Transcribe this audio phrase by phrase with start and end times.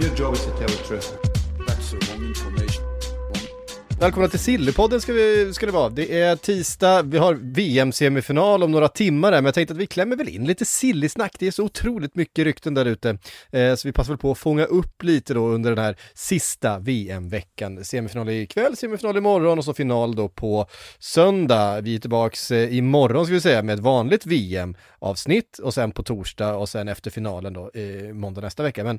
[0.00, 1.12] Your job is to tell the truth.
[1.66, 2.84] That's the wrong information.
[4.00, 5.88] Välkomna till Sillypodden ska, vi, ska det vara.
[5.88, 9.86] Det är tisdag, vi har VM-semifinal om några timmar här, men jag tänkte att vi
[9.86, 11.36] klämmer väl in lite silly-snack.
[11.38, 13.18] Det är så otroligt mycket rykten där ute,
[13.50, 16.78] eh, så vi passar väl på att fånga upp lite då under den här sista
[16.78, 17.84] VM-veckan.
[17.84, 20.66] Semifinal ikväll, semifinal imorgon och så final då på
[20.98, 21.80] söndag.
[21.80, 26.02] Vi är tillbaks eh, imorgon ska vi säga med ett vanligt VM-avsnitt och sen på
[26.02, 28.84] torsdag och sen efter finalen då eh, måndag nästa vecka.
[28.84, 28.98] Men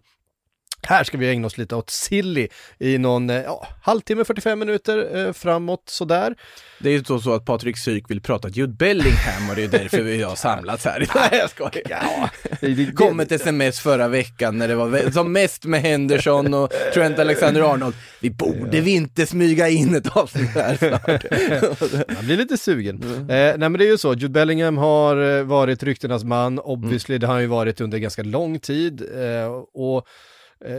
[0.83, 2.47] här ska vi ägna oss lite åt silly
[2.79, 6.35] i någon eh, ja, halvtimme, 45 minuter eh, framåt sådär.
[6.79, 9.67] Det är ju så, så att Patrik Syk vill prata Jude Bellingham och det är
[9.67, 10.99] därför vi har samlats här.
[11.15, 11.83] Nej jag skojar.
[11.89, 12.29] Ja,
[12.61, 17.19] Det kom ett sms förra veckan när det var som mest med Henderson och Trent
[17.19, 17.95] Alexander-Arnold.
[18.19, 22.07] Vi borde vi inte smyga in ett avsnitt här snart?
[22.15, 23.03] Man blir lite sugen.
[23.03, 27.17] Eh, nej men det är ju så, Jude Bellingham har eh, varit ryktenas man, obviously,
[27.17, 29.01] det har han ju varit under ganska lång tid.
[29.01, 30.07] Eh, och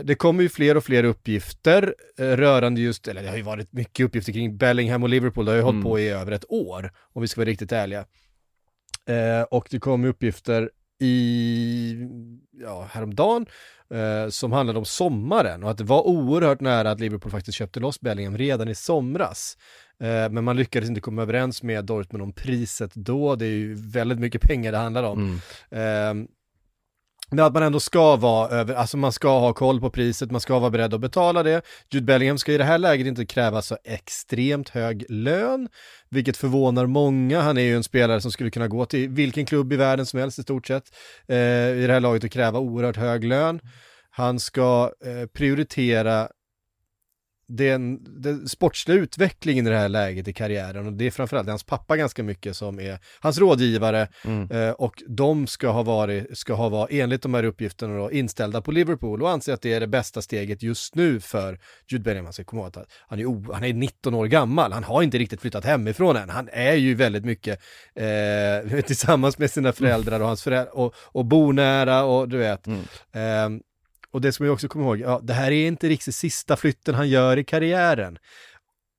[0.03, 3.73] det kommer ju fler och fler uppgifter eh, rörande just, eller det har ju varit
[3.73, 6.91] mycket uppgifter kring Bellingham och Liverpool, det har ju hållit på i över ett år,
[7.13, 8.05] om vi ska vara riktigt ärliga.
[9.05, 11.97] Eh, och det kom uppgifter i,
[12.61, 13.45] ja, häromdagen,
[13.89, 17.79] eh, som handlade om sommaren och att det var oerhört nära att Liverpool faktiskt köpte
[17.79, 19.57] loss Bellingham redan i somras.
[19.99, 23.73] Eh, men man lyckades inte komma överens med Dortmund om priset då, det är ju
[23.73, 25.41] väldigt mycket pengar det handlar om.
[25.69, 26.13] Eh,
[27.33, 30.41] men att man ändå ska vara över, alltså man ska ha koll på priset, man
[30.41, 31.61] ska vara beredd att betala det.
[31.91, 35.69] Jude Bellingham ska i det här läget inte kräva så extremt hög lön,
[36.09, 37.41] vilket förvånar många.
[37.41, 40.19] Han är ju en spelare som skulle kunna gå till vilken klubb i världen som
[40.19, 40.83] helst i stort sett
[41.27, 43.59] eh, i det här laget och kräva oerhört hög lön.
[44.09, 46.27] Han ska eh, prioritera
[47.55, 51.63] den, den sportsliga utvecklingen i det här läget i karriären och det är framförallt hans
[51.63, 54.07] pappa ganska mycket som är hans rådgivare
[54.49, 58.61] eh, och de ska ha varit, ska ha varit enligt de här uppgifterna då, inställda
[58.61, 62.33] på Liverpool och anser att det är det bästa steget just nu för Jude Bellingham.
[62.33, 65.41] Ska komma ihåg att han är, han är 19 år gammal, han har inte riktigt
[65.41, 67.59] flyttat hemifrån än, han är ju väldigt mycket
[67.95, 72.67] eh, tillsammans med sina föräldrar och hans föräldrar och, och bor nära och du vet.
[73.13, 73.61] Ehm,
[74.13, 76.55] och det ska man ju också komma ihåg, ja, det här är inte riktigt sista
[76.55, 78.17] flytten han gör i karriären.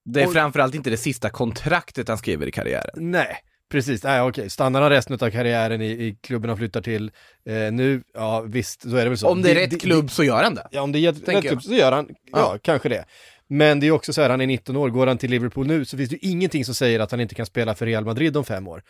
[0.04, 2.90] Det är Och- framförallt inte det sista kontraktet han skriver i karriären.
[3.10, 3.36] Nej,
[3.70, 4.02] precis.
[4.04, 4.50] Nej, okej.
[4.50, 7.10] Stannar han resten av karriären i, i klubben han flyttar till
[7.48, 9.28] eh, nu, ja visst, så är det väl så.
[9.28, 10.68] Om det är rätt klubb så gör han det.
[10.70, 11.62] ja, om det är rätt tänker klubb jag.
[11.62, 12.58] så gör han, ja, Ja.
[12.62, 13.04] kanske det.
[13.48, 15.84] Men det är också så här, han är 19 år, går han till Liverpool nu
[15.84, 18.36] så finns det ju ingenting som säger att han inte kan spela för Real Madrid
[18.36, 18.82] om fem år.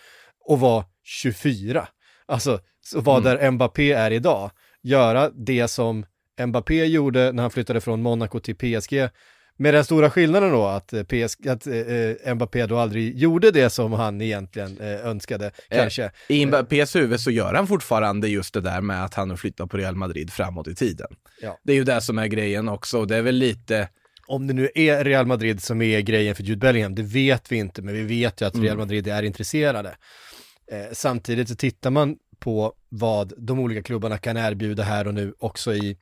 [0.48, 1.88] Och vara 24.
[2.26, 3.36] Alltså, så vara Mm.
[3.38, 4.50] där Mbappé är idag.
[4.82, 6.06] Göra det som
[6.46, 9.08] Mbappé gjorde när han flyttade från Monaco till PSG.
[9.56, 13.70] Med den stora skillnaden då att, eh, PSG, att eh, Mbappé då aldrig gjorde det
[13.70, 16.10] som han egentligen eh, önskade, kanske.
[16.28, 19.70] I Mbappés huvud så gör han fortfarande just det där med att han har flyttat
[19.70, 21.06] på Real Madrid framåt i tiden.
[21.42, 21.58] Ja.
[21.62, 23.88] Det är ju det som är grejen också och det är väl lite,
[24.26, 27.56] Om det nu är Real Madrid som är grejen för Jude Bellingham, det vet vi
[27.56, 29.96] inte, men vi vet ju att Real Madrid är intresserade.
[30.72, 35.34] Eh, samtidigt så tittar man på vad de olika klubbarna kan erbjuda här och nu
[35.38, 35.96] också i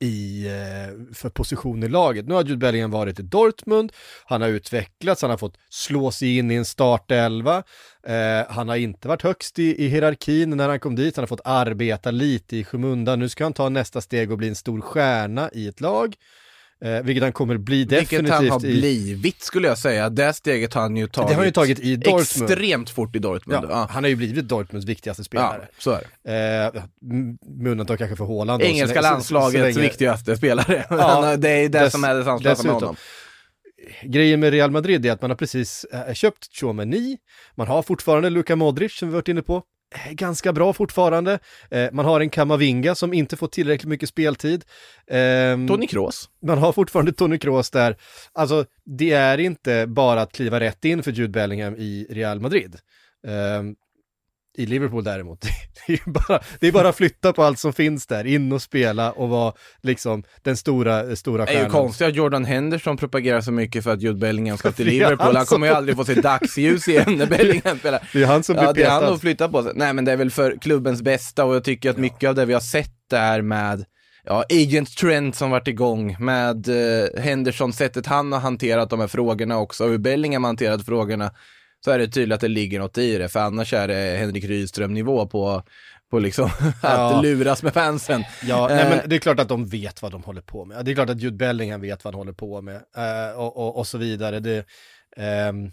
[0.00, 2.26] i, eh, för position i laget.
[2.26, 3.92] Nu har Jude Bellingham varit i Dortmund,
[4.24, 7.62] han har utvecklats, han har fått slå sig in i en startelva,
[8.06, 11.26] eh, han har inte varit högst i, i hierarkin när han kom dit, han har
[11.26, 14.80] fått arbeta lite i skymundan, nu ska han ta nästa steg och bli en stor
[14.80, 16.14] stjärna i ett lag,
[16.84, 18.80] eh, vilket han kommer bli definitivt vilket han har i...
[18.80, 20.10] blivit skulle jag säga.
[20.10, 21.28] Det steget har han ju tagit.
[21.28, 22.50] Det har han ju tagit i Dortmund.
[22.50, 23.64] Extremt fort i Dortmund.
[23.64, 25.68] Ja, Ja, Han har ju blivit Dortmunds viktigaste ja spelare.
[25.78, 26.74] så är det.
[26.76, 26.82] Eh,
[27.58, 28.62] med undantag kanske för Haaland.
[28.62, 30.84] Engelska landslagets länge- viktigaste spelare.
[30.90, 32.96] Ja, det är det dess- som är det sanslösa med honom.
[34.02, 37.16] Grejen med Real Madrid är att man har precis eh, köpt Chouameni,
[37.54, 39.62] man har fortfarande Luka Modric som vi varit inne på,
[40.10, 41.38] ganska bra fortfarande.
[41.70, 44.64] Eh, man har en Kamavinga som inte får tillräckligt mycket speltid.
[45.10, 46.30] Ehm, Toni Kroos.
[46.42, 47.96] man har fortfarande Toni Kroos där.
[48.32, 52.76] Alltså, det är inte bara att kliva rätt in för Jude Bellingham i Real Madrid.
[53.26, 53.74] Ehm,
[54.58, 55.40] I Liverpool däremot,
[55.86, 58.62] det är bara, det är bara att flytta på allt som finns där, in och
[58.62, 59.52] spela och vara
[59.82, 61.72] liksom den stora, stora Det är ju stjärnan.
[61.72, 65.36] konstigt att Jordan Henderson propagerar så mycket för att Jude Bellingham ska till Liverpool.
[65.36, 68.08] han kommer ju som- aldrig få se dagsljus igen när Bellingham spelar.
[68.12, 69.14] Det är han som blir Ja, det är han petad.
[69.14, 69.72] att flytta på sig.
[69.74, 72.44] Nej, men det är väl för klubbens bästa och jag tycker att mycket av det
[72.44, 73.84] vi har sett där med
[74.24, 79.06] ja, Agent Trent som varit igång med eh, Henderson, sättet han har hanterat de här
[79.06, 81.30] frågorna också, hur Bellingham har hanterat frågorna,
[81.84, 84.44] så är det tydligt att det ligger något i det, för annars är det Henrik
[84.44, 85.62] Rydström-nivå på,
[86.10, 86.44] på liksom
[86.82, 87.20] att Ja.
[87.22, 88.24] luras med fansen.
[88.42, 90.84] Ja, nej, Eh, men det är klart att de vet vad de håller på med.
[90.84, 93.78] Det är klart att Jude Bellingham vet vad han håller på med eh, och, och,
[93.78, 94.40] och så vidare.
[94.40, 94.64] Det,
[95.16, 95.70] ehm,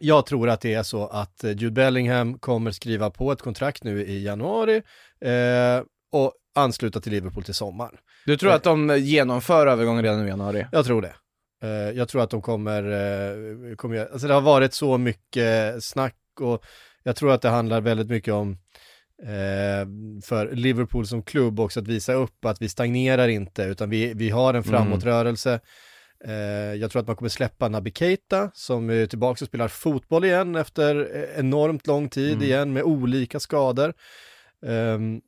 [0.00, 3.84] jag tror att det är så att eh, Jude Bellingham kommer skriva på ett kontrakt
[3.84, 4.82] nu i januari
[5.24, 5.82] eh,
[6.12, 7.94] och ansluta till Liverpool till sommaren.
[8.26, 10.66] Du tror att de genomför övergången redan i januari?
[10.72, 11.14] Jag tror det.
[11.62, 16.16] Eh, jag tror att de kommer, eh, kommer alltså det har varit så mycket snack
[16.40, 16.64] och
[17.02, 18.58] jag tror att det handlar väldigt mycket om
[19.22, 19.86] eh,
[20.24, 24.30] för Liverpool som klubb också att visa upp att vi stagnerar inte utan vi, vi
[24.30, 25.60] har en framåtrörelse.
[26.24, 30.24] Eh, jag tror att man kommer släppa Naby Keita som är tillbaka och spelar fotboll
[30.24, 31.08] igen efter
[31.38, 33.94] enormt lång tid igen med olika skador.
[34.66, 35.20] Ehm,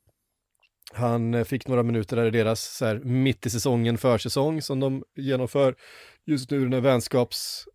[0.93, 5.03] han fick några minuter där i deras så här, mitt i säsongen försäsong som de
[5.15, 5.75] genomför
[6.25, 7.65] just nu den här vänskaps,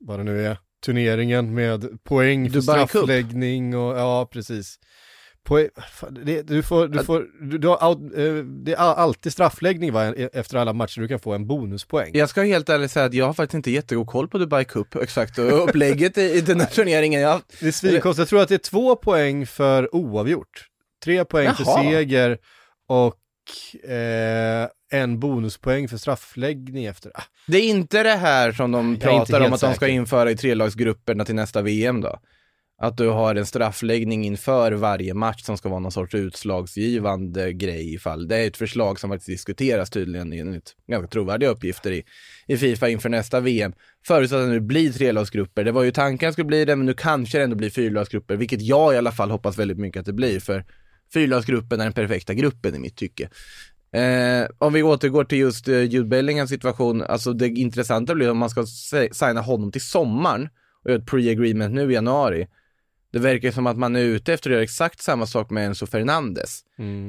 [0.00, 2.88] vad det nu är, turneringen med poäng för Dubai Cup.
[2.90, 4.78] straffläggning och ja, precis.
[5.44, 5.68] Poäng,
[6.24, 10.06] det, du får, du får, du, du har, out- eh, det är alltid straffläggning va,
[10.16, 12.10] e- efter alla matcher, du kan få en bonuspoäng.
[12.14, 14.94] Jag ska helt ärligt säga att jag har faktiskt inte jättegod koll på Dubai Cup
[14.96, 17.20] exakt och upplägget i, i den här turneringen.
[17.20, 20.66] Jag, Det är svinkonstigt, jag tror att det är två poäng för oavgjort,
[21.04, 21.82] tre poäng för Jaha.
[21.82, 22.38] seger
[22.88, 27.12] och eh, en bonuspoäng för straffläggning efter.
[27.14, 29.88] Ah, det är inte det här som de Jag pratar om att de ska säker.
[29.88, 32.20] införa i trelagsgrupperna till nästa VM då?
[32.80, 37.94] Att du har en straffläggning inför varje match som ska vara någon sorts utslagsgivande grej
[37.94, 38.28] ifall.
[38.28, 42.04] Det är ett förslag som faktiskt diskuteras tydligen enligt ganska trovärdiga uppgifter i,
[42.46, 43.72] i Fifa inför nästa VM.
[44.06, 45.64] Förutsatt att det nu blir trelagsgrupper.
[45.64, 47.70] Det var ju tanken att det skulle bli det, men nu kanske det ändå blir
[47.70, 50.64] fyrlagsgrupper, vilket jag i alla fall hoppas väldigt mycket att det blir, för
[51.12, 53.28] fyrlagsgruppen är den perfekta gruppen i mitt tycke.
[53.92, 58.38] Eh, om vi återgår till just eh, Jude Bellinghams situation, alltså det intressanta blir om
[58.38, 58.66] man ska
[59.12, 60.48] signa honom till sommaren
[60.84, 62.48] och göra ett pre-agreement nu i januari.
[63.12, 65.86] Det verkar som att man är ute efter att göra exakt samma sak med Enzo
[65.86, 66.60] Fernandes.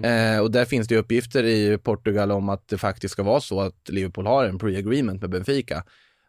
[0.04, 3.62] Eh, och där finns det uppgifter i Portugal om att det faktiskt ska vara så
[3.62, 5.84] att Liverpool har en pre-agreement med Benfica.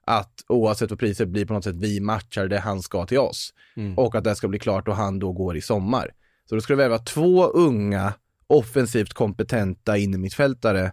[0.04, 3.54] Att oavsett vad priset blir på något sätt, vi matchar det han ska till oss.
[3.96, 6.10] Och att det ska bli klart och han då går i sommar.
[6.48, 8.12] Så då ska det vara två unga,
[8.50, 10.92] offensivt kompetenta innermittfältare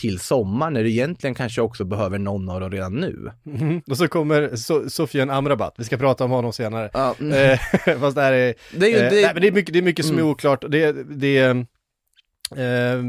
[0.00, 3.30] till sommar när du egentligen kanske också behöver någon av dem redan nu.
[3.44, 3.82] Mhm.
[3.90, 6.90] Och så kommer so Sofian Amrabat, vi ska prata om honom senare.
[6.92, 7.32] Ja, mm.
[7.52, 7.58] Eh,
[8.00, 9.78] fast det här är, Det är ju- eh, det- nej, men det är mycket, det
[9.78, 10.30] är mycket som är Mm.
[10.32, 10.64] oklart.
[10.68, 11.54] Det, det, eh,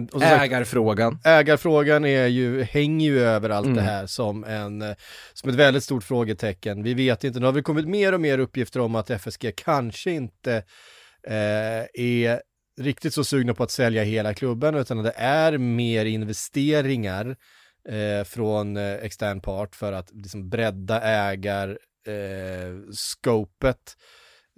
[0.06, 1.20] och som sagt, Ägarfrågan.
[1.26, 3.76] ägarfrågan är ju, hänger ju över allt Mm.
[3.78, 4.96] det här som, en, eh,
[5.34, 6.84] som ett väldigt stort frågetecken.
[6.84, 10.12] Vi vet inte, nu har vi kommit mer och mer uppgifter om att FSG kanske
[10.12, 10.64] inte
[11.28, 12.42] eh, är
[12.80, 17.36] riktigt så sugna på att sälja hela klubben, utan det är mer investeringar
[17.90, 22.94] eh, från eh, extern part för att liksom bredda ägar eh,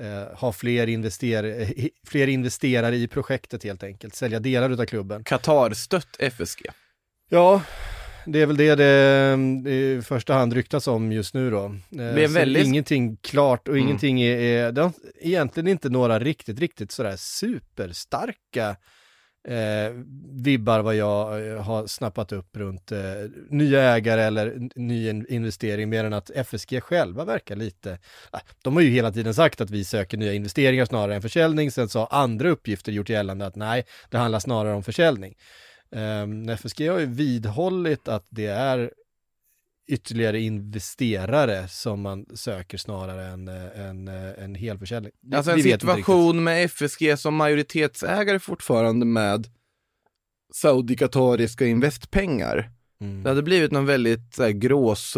[0.01, 1.68] eh, ha fler, invester
[2.07, 5.24] fler investerare i projektet helt enkelt, sälja delar av klubben.
[5.24, 6.65] Qatar-stött FSG.
[7.30, 7.62] Ja,
[8.25, 11.75] det är väl det det, det i första hand ryktas om just nu då.
[11.90, 13.88] Det är väldigt- Ingenting klart och Mm.
[13.88, 14.92] ingenting är, är, har
[15.22, 18.75] egentligen inte några riktigt, riktigt sådär superstarka
[19.48, 19.94] eh,
[20.32, 23.00] vibbar vad jag eh, har snappat upp runt eh,
[23.50, 27.98] nya ägare eller ny in- investering mer än att FSG själva verkar lite,
[28.32, 31.72] ah, de har ju hela tiden sagt att vi söker nya investeringar snarare än försäljning,
[31.72, 35.36] sen så har andra uppgifter gjort gällande att nej, det handlar snarare om försäljning.
[35.95, 38.91] Um, FSG har ju vidhållit att det är
[39.88, 45.12] ytterligare investerare som man söker snarare än eh, en, eh, en helförsäljning.
[45.21, 49.47] Vi- Alltså en vi situation med FSG som majoritetsägare fortfarande med
[50.53, 52.71] saudi-qatariska investpengar.
[53.01, 53.23] Mm.
[53.23, 54.51] Det hade blivit någon väldigt så här,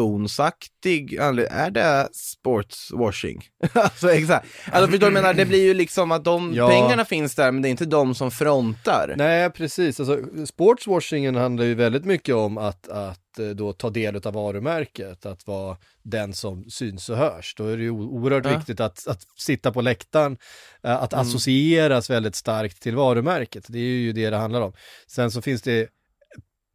[0.09, 3.41] gråzonsaktig anled- Är det sportswashing?
[3.73, 4.47] alltså exakt.
[4.71, 5.33] Alltså förstår du menar?
[5.33, 6.67] Det blir ju liksom att de Ja.
[6.69, 9.13] pengarna finns där men det är inte de som frontar.
[9.17, 9.99] Nej, precis.
[9.99, 15.25] Alltså, sportswashingen handlar ju väldigt mycket om att, att eh, då ta del av varumärket,
[15.25, 17.55] att vara den som syns och hörs.
[17.57, 18.57] Då är det ju oerhört Ja.
[18.57, 20.37] viktigt att, att sitta på läktaren,
[20.83, 21.21] eh, att Mm.
[21.27, 23.65] associeras väldigt starkt till varumärket.
[23.67, 24.73] Det är ju det det handlar om.
[25.07, 25.87] Sen så finns det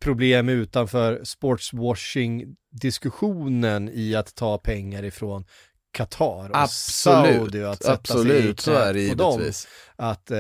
[0.01, 5.45] problem utanför sportswashing-diskussionen i att ta pengar ifrån
[5.93, 9.33] Qatar och Absolut, Saudi och att sätta sig i absolut, så är det på dem
[9.33, 9.69] givetvis.
[9.97, 10.39] att eh,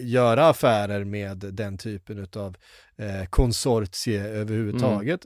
[0.00, 2.56] göra affärer med den typen av
[2.98, 5.20] eh, konsortie överhuvudtaget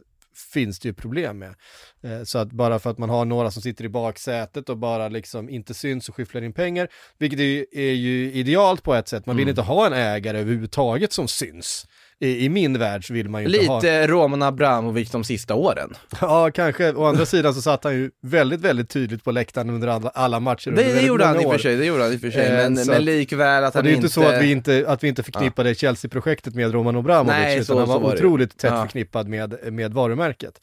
[0.53, 1.55] finns det ju problem med.
[2.03, 5.09] Eh, så att bara för att man har några som sitter i baksätet och bara
[5.09, 9.09] liksom inte syns och skyfflar in pengar, vilket är ju, är ju idealt på ett
[9.09, 11.87] sätt, man vill inte ha en ägare överhuvudtaget som syns.
[12.23, 13.77] I, i min värld så vill man ju inte ha...
[13.79, 15.95] Lite Roman Abramovic de sista åren.
[16.21, 16.93] Ja, kanske.
[16.93, 20.41] Å andra sidan så satt han ju väldigt, väldigt tydligt på läktaren under alla, alla
[20.41, 20.69] matcher.
[20.69, 22.31] under Det, det gjorde han i och för sig, det gjorde han i och för
[22.31, 22.47] sig.
[22.47, 24.07] Eh, men, men likväl att han det är inte...
[24.07, 27.65] inte så att vi inte, att vi inte förknippade Chelsea-projektet med Roman Abramovic, Nej, utan
[27.65, 28.83] så- han var, var otroligt tätt Ja.
[28.83, 30.61] förknippad med, med varumärket.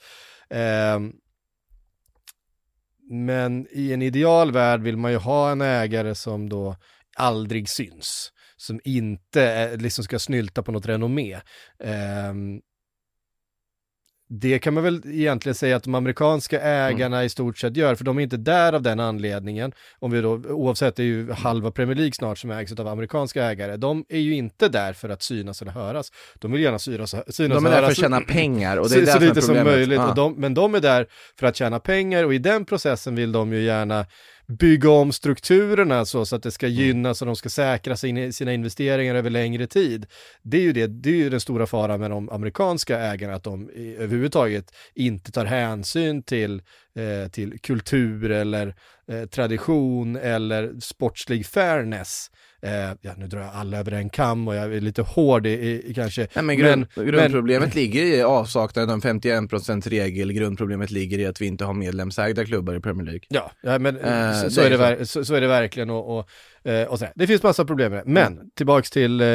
[0.50, 1.12] Ehm,
[3.12, 6.76] men i en ideal värld vill man ju ha en ägare som då
[7.18, 11.40] aldrig syns, som inte eh, liksom ska snylta på något renommé.
[11.84, 12.62] Ehm,
[14.32, 18.04] det kan man väl egentligen säga att de amerikanska ägarna i stort sett gör, för
[18.04, 19.72] de är inte där av den anledningen.
[20.00, 23.44] Om vi då, oavsett, det är ju halva Premier League snart som ägs av amerikanska
[23.44, 23.78] ägare.
[23.78, 26.12] De är ju inte där för att synas eller höras.
[26.36, 28.84] De vill gärna synas, synas De är och där för höras att tjäna pengar och
[28.84, 30.00] det så, är så är lite som möjligt.
[30.00, 31.08] Och de, men de är där
[31.40, 34.06] för att tjäna pengar och i den processen vill de ju gärna
[34.50, 36.78] bygga om strukturerna så, så att det ska Mm.
[36.80, 40.06] gynnas och de ska säkra sina, investeringar över längre tid.
[40.42, 43.44] Det är ju det, det är ju den stora faran med de amerikanska ägarna, att
[43.44, 46.62] de överhuvudtaget inte tar hänsyn till,
[46.96, 48.76] eh, till kultur eller
[49.12, 52.32] eh, tradition eller sportslig fairness.
[52.62, 55.50] Eh, ja, nu drar jag alla över en kam och jag är lite hård i,
[55.50, 56.28] i, kanske.
[56.34, 61.46] Nej, men grund, grundproblemet ligger i avsaknaden av 51% regel, grundproblemet ligger i att vi
[61.46, 63.22] inte har medlemsägda klubbar i Premier League.
[63.30, 66.30] Ja, ja men Eh, så, så, är det så, så är det verkligen och, och,
[66.72, 67.00] eh, och.
[67.16, 68.12] Det finns massa problem med det.
[68.12, 69.28] Men tillbaks till, eh,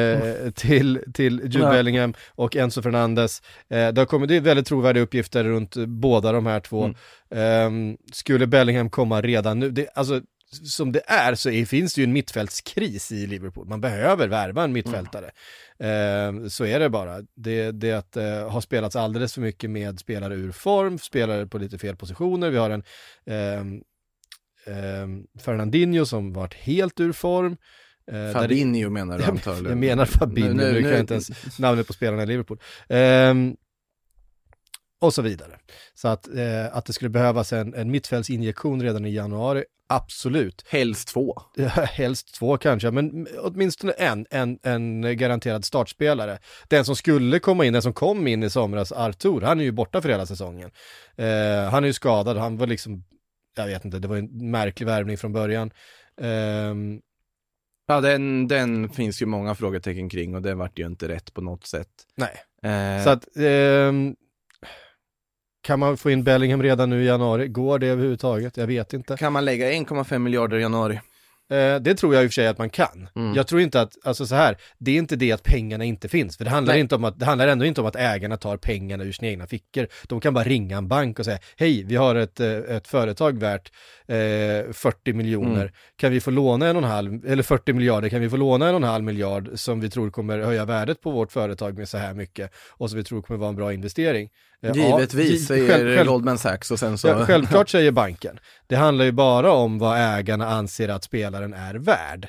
[0.55, 1.71] till, till Jude.
[1.71, 3.43] Bellingham och Enzo Fernandes.
[3.71, 6.85] Eh, det har kommit, det är väldigt trovärdiga uppgifter runt båda de här två.
[6.85, 6.97] Mm.
[7.31, 10.21] Ehm, skulle Bellingham komma redan nu, det, alltså
[10.55, 13.69] som det är så är, finns det ju en mittfältskris i Liverpool.
[13.69, 15.31] Man behöver värva en mittfältare.
[15.79, 17.21] Ehm, så är det bara.
[17.37, 21.59] Det, det att eh, har spelats alldeles för mycket med spelare ur form, spelare på
[21.59, 22.51] lite fel positioner.
[22.51, 22.83] Vi har en
[23.27, 23.83] ehm,
[25.39, 27.57] Fernandinho som varit helt ur form.
[28.13, 29.69] Eh, Fabinho menar du antagligen.
[29.71, 32.59] jag menar Fabinho, nu, Nu- nu- kan jag inte ens namnet på spelarna i Liverpool.
[32.89, 33.57] Ehm,
[35.05, 35.59] och så vidare.
[35.95, 40.65] Så att, eh, att det skulle behövas en, en mittfältsinjektion redan i januari, absolut.
[40.69, 41.43] Helst två.
[41.85, 46.39] Helst två kanske, men åtminstone en, en, en garanterad startspelare.
[46.69, 49.73] Den som skulle komma in, den som kom in i somras, Artur, han är ju
[49.73, 50.71] borta för hela säsongen.
[51.17, 53.05] Eh, han är ju skadad, han var liksom,
[53.57, 55.71] jag vet inte, det var en märklig värvning från början.
[56.21, 57.01] Ehm,
[57.87, 61.41] Ja, den, den finns ju många frågetecken kring och det vart ju inte rätt på
[61.41, 61.89] något sätt.
[62.17, 62.41] nej,
[62.73, 64.17] Eh, Så att, ehm,
[65.65, 67.49] kan man få in Bellingham redan nu i januari?
[67.49, 68.57] Går det överhuvudtaget?
[68.57, 69.17] Jag vet inte.
[69.17, 71.01] kan man lägga 1,5 miljarder i januari?
[71.51, 73.09] Eh, det tror jag i och för sig att man kan.
[73.17, 73.35] Mm.
[73.35, 76.37] Jag tror inte att, alltså så här, det är inte det att pengarna inte finns,
[76.37, 76.81] för det handlar, Nej.
[76.81, 79.47] inte om att, det handlar ändå inte om att ägarna tar pengarna ur sina egna
[79.47, 79.87] fickor.
[80.09, 83.39] De kan bara ringa en bank och säga, hej, vi har ett, eh, ett företag
[83.39, 83.73] värt
[84.07, 85.73] eh, 40 miljoner, Mm.
[85.97, 88.69] kan vi få låna en och en halv, eller 40 miljarder, kan vi få låna
[88.69, 91.89] en och en halv miljard som vi tror kommer höja värdet på vårt företag med
[91.89, 94.29] så här mycket och som vi tror kommer vara en bra investering.
[94.67, 97.09] Ja, Givetvis, gi- säger själv- Goldman Sachs och sen så...
[97.09, 98.39] Ja, självklart säger banken.
[98.67, 102.29] Det handlar ju bara om vad ägarna anser att spelaren är värd.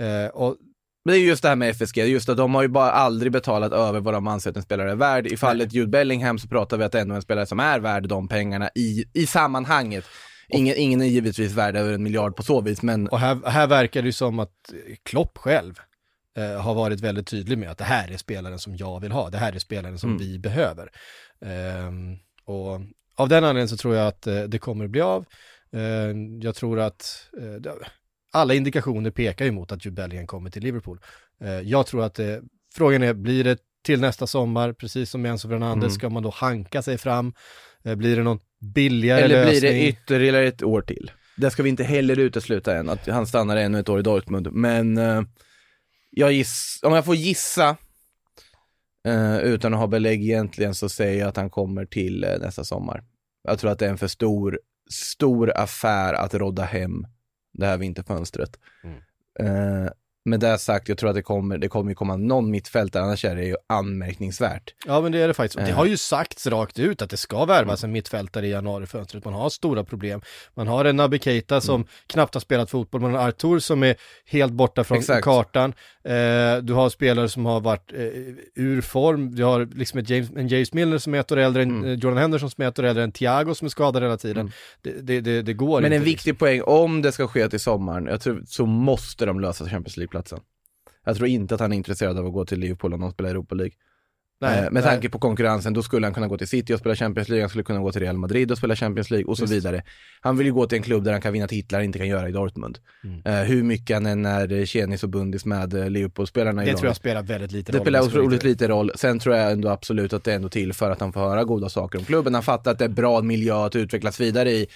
[0.00, 0.56] Eh, och
[1.04, 3.32] Men det är just det här med FSG, just att de har ju bara aldrig
[3.32, 5.26] betalat över vad de anser att en spelare är värd.
[5.26, 7.78] I fallet Jude Bellingham så pratar vi att det är ändå en spelare som är
[7.80, 10.04] värd de pengarna i, i sammanhanget.
[10.48, 13.66] Ingen, ingen är givetvis värd över en miljard på så vis, men Och här, här
[13.66, 14.52] verkar det ju som att
[15.02, 15.74] Klopp själv
[16.38, 19.30] eh, har varit väldigt tydlig med att det här är spelaren som jag vill ha,
[19.30, 20.22] det här är spelaren som Mm.
[20.22, 20.88] vi behöver.
[21.44, 22.80] Ehm, och
[23.16, 25.24] av den anledningen så tror jag att eh, det kommer bli av.
[25.72, 27.72] Ehm, jag tror att eh,
[28.32, 31.00] alla indikationer pekar ju mot att Bellingham kommer till Liverpool.
[31.40, 32.42] Eh, jag tror att det,
[32.74, 35.94] frågan är, blir det till nästa sommar, precis som med Enzo Fernandes, Mm.
[35.94, 37.34] ska man då hanka sig fram?
[37.96, 38.38] Blir det någon
[38.74, 39.72] billigare eller blir lösning?
[39.72, 41.10] det ytterligare ett år till?
[41.36, 44.52] Det ska vi inte heller utesluta än, att han stannar ännu ett år i Dortmund.
[44.52, 45.00] Men
[46.10, 47.76] jag giss, om jag får gissa,
[49.06, 52.64] eh, utan att ha belägg egentligen, så säger jag att han kommer till eh, nästa
[52.64, 53.04] sommar.
[53.48, 54.60] Jag tror att det är en för stor,
[54.90, 57.06] stor affär att rodda hem
[57.58, 58.50] det här vinterfönstret.
[59.40, 59.90] Eh,
[60.24, 63.24] med det sagt, jag tror att det kommer, det kommer ju komma någon mittfältare, annars
[63.24, 64.74] är det ju anmärkningsvärt.
[64.86, 65.56] Ja men det är det faktiskt.
[65.66, 65.76] Det Eh.
[65.76, 69.24] har ju sagts rakt ut att det ska värvas en mittfältare i januarifönstret.
[69.24, 70.20] Man har stora problem.
[70.54, 71.88] Man har en Naby Keita som Mm.
[72.06, 73.00] knappt har spelat fotboll.
[73.00, 73.96] Man har Artur som är
[74.26, 75.24] helt borta från Exakt.
[75.24, 75.74] kartan.
[76.06, 78.00] Eh, du har spelare som har varit eh,
[78.54, 79.34] ur form.
[79.34, 81.84] Du har liksom James, en James Milner som är ett år äldre, en Mm.
[81.84, 84.40] eh, Jordan Henderson som är ett år äldre, en Thiago som är skadad hela tiden.
[84.40, 84.52] Mm.
[84.82, 85.96] Det, det, det, det går Men inte.
[85.96, 89.64] en viktig poäng, om det ska ske till sommaren, jag tror, så måste de lösa
[89.64, 90.40] Champions League-platsen.
[91.04, 93.30] Jag tror inte att han är intresserad av att gå till Liverpool om de spelar
[93.30, 93.72] Europa League.
[94.40, 94.82] Nej, Eh, med nej.
[94.82, 97.48] tanke på konkurrensen, då skulle han kunna gå till City och spela Champions League, han
[97.48, 99.52] skulle kunna gå till Real Madrid och spela Champions League och så Visst.
[99.54, 99.82] vidare.
[100.20, 102.08] Han vill ju gå till en klubb där han kan vinna titlar han inte kan
[102.08, 102.78] göra i Dortmund.
[103.04, 103.22] Mm.
[103.24, 106.86] Eh, hur mycket han än är tjenis och bundis med eh, Liverpool-spelarna i Det tror
[106.86, 107.84] jag spelar väldigt lite Det roll.
[107.84, 108.92] spelar ska vara otroligt lite roll.
[108.94, 111.44] Sen tror jag ändå absolut att det är ändå till för att han får höra
[111.44, 112.34] goda saker om klubben.
[112.34, 114.66] Han fattar att det är bra miljö att utvecklas vidare i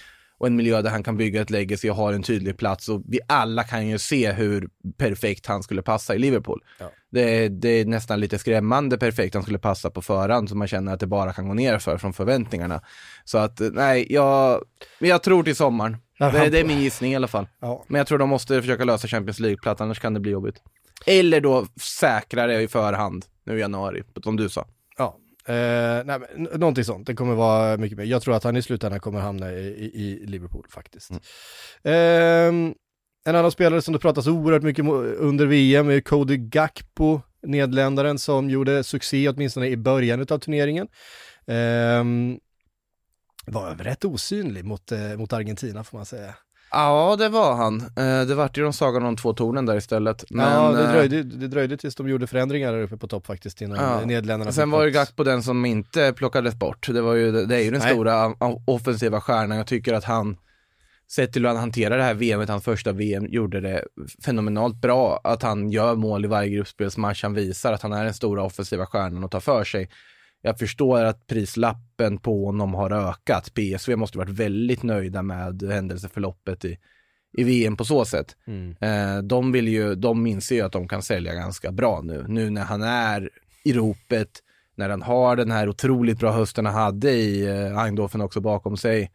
[0.41, 2.89] och en miljö där han kan bygga ett legacy och ha en tydlig plats.
[2.89, 6.63] Och vi alla kan ju se hur perfekt han skulle passa i Liverpool.
[6.79, 6.91] Ja.
[7.11, 10.67] Det, är, det är nästan lite skrämmande perfekt han skulle passa på förhand så man
[10.67, 12.81] känner att det bara kan gå ner för från förväntningarna.
[13.25, 14.63] Så att nej, jag,
[14.99, 15.97] jag tror till sommaren.
[16.19, 17.47] Det, det är min gissning i alla fall.
[17.59, 17.85] Ja.
[17.87, 20.55] Men jag tror de måste försöka lösa Champions League-plats, annars kan det bli jobbigt.
[21.05, 24.67] Eller då säkra det i förhand nu i januari, som du sa.
[25.45, 27.07] Eh, nej, men, någonting sånt.
[27.07, 28.05] Det kommer vara mycket mer.
[28.05, 31.09] Jag tror att han i slutändan kommer hamna i, i, i Liverpool faktiskt.
[31.09, 31.21] Mm.
[31.83, 32.73] Ehm,
[33.25, 34.85] en annan spelare som det pratas oerhört mycket
[35.17, 40.87] under VM är Cody Gakpo, nedländaren som gjorde succé åtminstone i början av turneringen.
[41.47, 42.39] Ehm,
[43.45, 46.35] var rätt osynlig mot, eh, mot Argentina får man säga.
[46.71, 47.81] Ja, det var han.
[47.81, 50.23] Eh, det vart ju de sagan om två tornen där istället.
[50.29, 53.25] Men, ja, det eh, dröjde, det dröjde tills de gjorde förändringar där uppe på topp
[53.25, 54.05] faktiskt innan Ja.
[54.05, 56.87] Nederländerna Sen var ju fått- Gakpo den som inte plockades bort.
[56.91, 57.89] Det, var ju, det är ju den Nej.
[57.93, 58.33] stora
[58.65, 59.57] offensiva stjärnan.
[59.57, 60.37] Jag tycker att han,
[61.11, 63.85] sett till hur han hanterar det här VMet, hans första VM, gjorde det
[64.25, 65.21] fenomenalt bra.
[65.23, 67.23] Att han gör mål i varje gruppspelsmatch.
[67.23, 69.89] Han visar att han är den stora offensiva stjärnan och tar för sig.
[70.41, 73.53] Jag förstår att prislappen på honom har ökat.
[73.53, 76.77] PSV måste varit väldigt nöjda med händelseförloppet i,
[77.37, 78.35] i VM på så sätt.
[78.47, 78.75] Mm.
[78.79, 82.25] Eh, de, vill ju, de inser ju att de kan sälja ganska bra nu.
[82.27, 83.29] Nu när han är
[83.63, 84.43] i ropet,
[84.75, 88.77] när han har den här otroligt bra hösten han hade i eh, Eindhoven också bakom
[88.77, 89.11] sig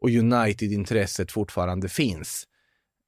[0.00, 2.44] och United-intresset fortfarande finns.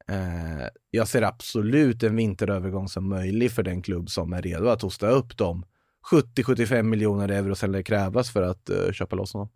[0.09, 4.83] Eh, jag ser absolut en vinterövergång som möjlig för den klubb som är redo att
[4.83, 5.65] hosta upp de
[6.13, 9.49] 70-75 miljoner euro som det krävas för att eh, köpa loss honom.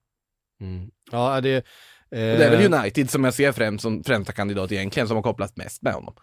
[0.61, 0.91] Mm.
[1.13, 1.65] Ja, det...
[2.11, 5.17] Och det är eh, väl United som jag ser främst som främsta kandidat egentligen som
[5.17, 6.15] har kopplats mest med honom.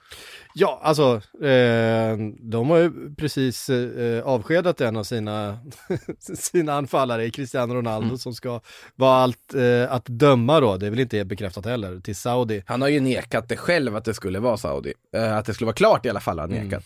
[0.56, 5.60] Ja, alltså, eh, de har ju precis eh, avskedat en av sina,
[6.20, 8.18] sina anfallare, Cristiano Ronaldo, Mm.
[8.18, 8.62] som ska
[8.96, 12.64] vara allt eh, att döma då, det är väl inte bekräftat heller, till Saudi.
[12.66, 14.94] Han har ju nekat det själv att det skulle vara Saudi.
[15.16, 16.64] Eh, att det skulle vara klart i alla fall har han Mm.
[16.68, 16.84] nekat.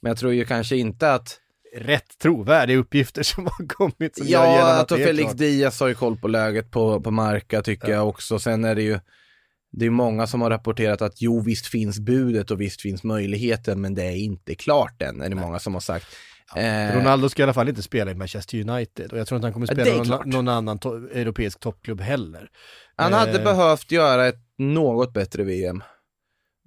[0.00, 1.40] Men jag tror ju kanske inte att,
[1.76, 5.38] Rätt trovärdiga uppgifter som har kommit som ja, att är Felix klart.
[5.38, 7.94] Diaz har ju koll på läget på, på Marca tycker Ja.
[7.94, 8.38] jag också.
[8.38, 8.98] Sen är det ju,
[9.72, 13.80] det är många som har rapporterat att jo, visst finns budet och visst finns möjligheten,
[13.80, 16.06] men det är inte klart än, är det många som har sagt.
[16.56, 19.46] Eh, Ronaldo ska i alla fall inte spela i Manchester United och jag tror inte
[19.46, 22.48] han kommer Ja, spela någon, någon annan to- europeisk toppklubb heller.
[22.96, 25.82] Han hade Eh, behövt göra ett något bättre VM.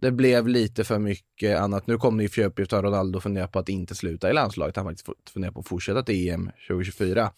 [0.01, 1.87] Det blev lite för mycket annat.
[1.87, 4.75] Nu kommer ju Fjöpgift att Ronaldo fundera på att inte sluta i landslaget.
[4.75, 7.31] Han faktiskt funderar på att fortsätta till EM 2024.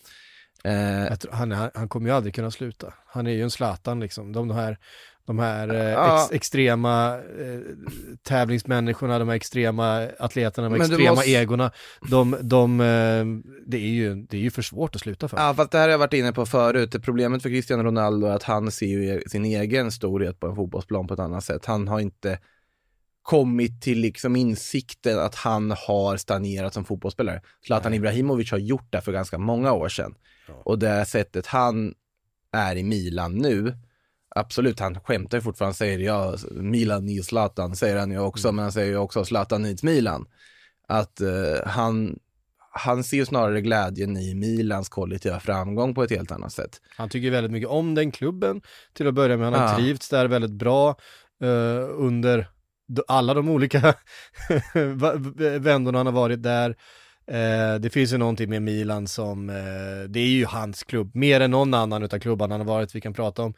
[0.63, 2.93] Eh, tror, han, han, han kommer ju aldrig kunna sluta.
[3.05, 4.33] Han är ju en Zlatan liksom.
[4.33, 4.77] De, de här,
[5.25, 6.23] de här eh, Ja.
[6.23, 7.59] ex, extrema eh,
[8.23, 11.71] tävlingsmänniskorna, de här extrema atleterna, de extrema måste- egorna,
[12.09, 13.25] de, de, eh,
[13.65, 15.37] det, är ju, det är ju för svårt att sluta för.
[15.37, 16.95] ja, fast det här har jag varit inne på förut.
[17.03, 21.07] Problemet för Cristiano Ronaldo är att han ser ju sin egen storhet på en fotbollsplan
[21.07, 21.65] på ett annat sätt.
[21.65, 22.39] Han har inte
[23.23, 27.41] kommit till liksom insikten att han har stagnerat som fotbollsspelare.
[27.65, 30.15] Zlatan Ibrahimovic har gjort det för ganska många år sedan.
[30.63, 31.93] Och det sättet han
[32.53, 33.77] är i Milan nu,
[34.35, 38.63] absolut, han skämtar ju fortfarande, säger ja, Milan needs Zlatan, säger han ju också, men
[38.63, 40.25] han säger ju också Zlatan needs Milan.
[40.87, 42.19] Att eh, han,
[42.73, 46.81] han ser ju snarare glädjen i Milans kollektiva framgång på ett helt annat sätt.
[46.97, 48.61] Han tycker väldigt mycket om den klubben
[48.93, 49.45] till att börja med.
[49.51, 49.75] Han har Ja.
[49.77, 50.89] trivts där väldigt bra
[51.43, 52.47] eh, under
[53.07, 53.93] alla de olika
[55.59, 56.75] vändorna han har varit där.
[57.27, 61.41] Eh, det finns ju någonting med Milan som, eh, det är ju hans klubb, mer
[61.41, 63.53] än någon annan utav klubbarna han har varit, vi kan prata om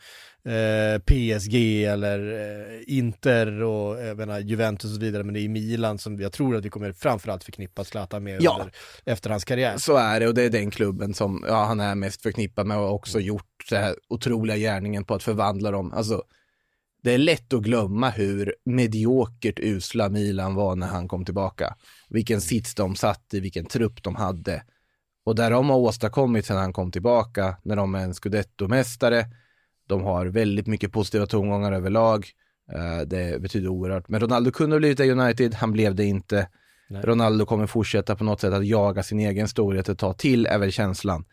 [0.48, 5.50] eh, PSG eller eh, Inter och jag menar, Juventus och så vidare, men det är
[5.50, 8.58] Milan som jag tror att vi kommer framförallt förknippa Zlatan med Ja.
[8.60, 8.74] under,
[9.06, 9.78] efter hans karriär.
[9.78, 12.78] Så är det och det är den klubben som ja, han är mest förknippad med
[12.78, 15.94] och också gjort den här otroliga gärningen på att förvandla dem.
[15.94, 16.24] Alltså,
[17.04, 21.76] det är lätt att glömma hur mediokert usla Milan var när han kom tillbaka.
[22.10, 24.64] Vilken sits de satt i, vilken trupp de hade.
[25.26, 29.26] Och där de har åstadkommit sedan han kom tillbaka, när de är en scudetto-mästare,
[29.88, 32.28] de har väldigt mycket positiva tongångar överlag.
[32.72, 34.10] Eh, det betyder oerhört.
[34.10, 36.48] Men Ronaldo kunde ha blivit det i United, han blev det inte.
[36.90, 37.02] Nej.
[37.02, 40.58] Ronaldo kommer fortsätta på något sätt att jaga sin egen storhet ett tag till, är
[40.58, 41.26] väl känslan.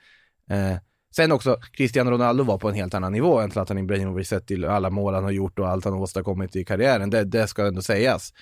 [1.16, 4.64] Sen också, Cristiano Ronaldo var på en helt annan nivå än Zlatan Ibrahimovic sett till
[4.64, 7.10] alla mål han har gjort och allt han har åstadkommit i karriären.
[7.10, 8.32] Det, det ska ändå sägas.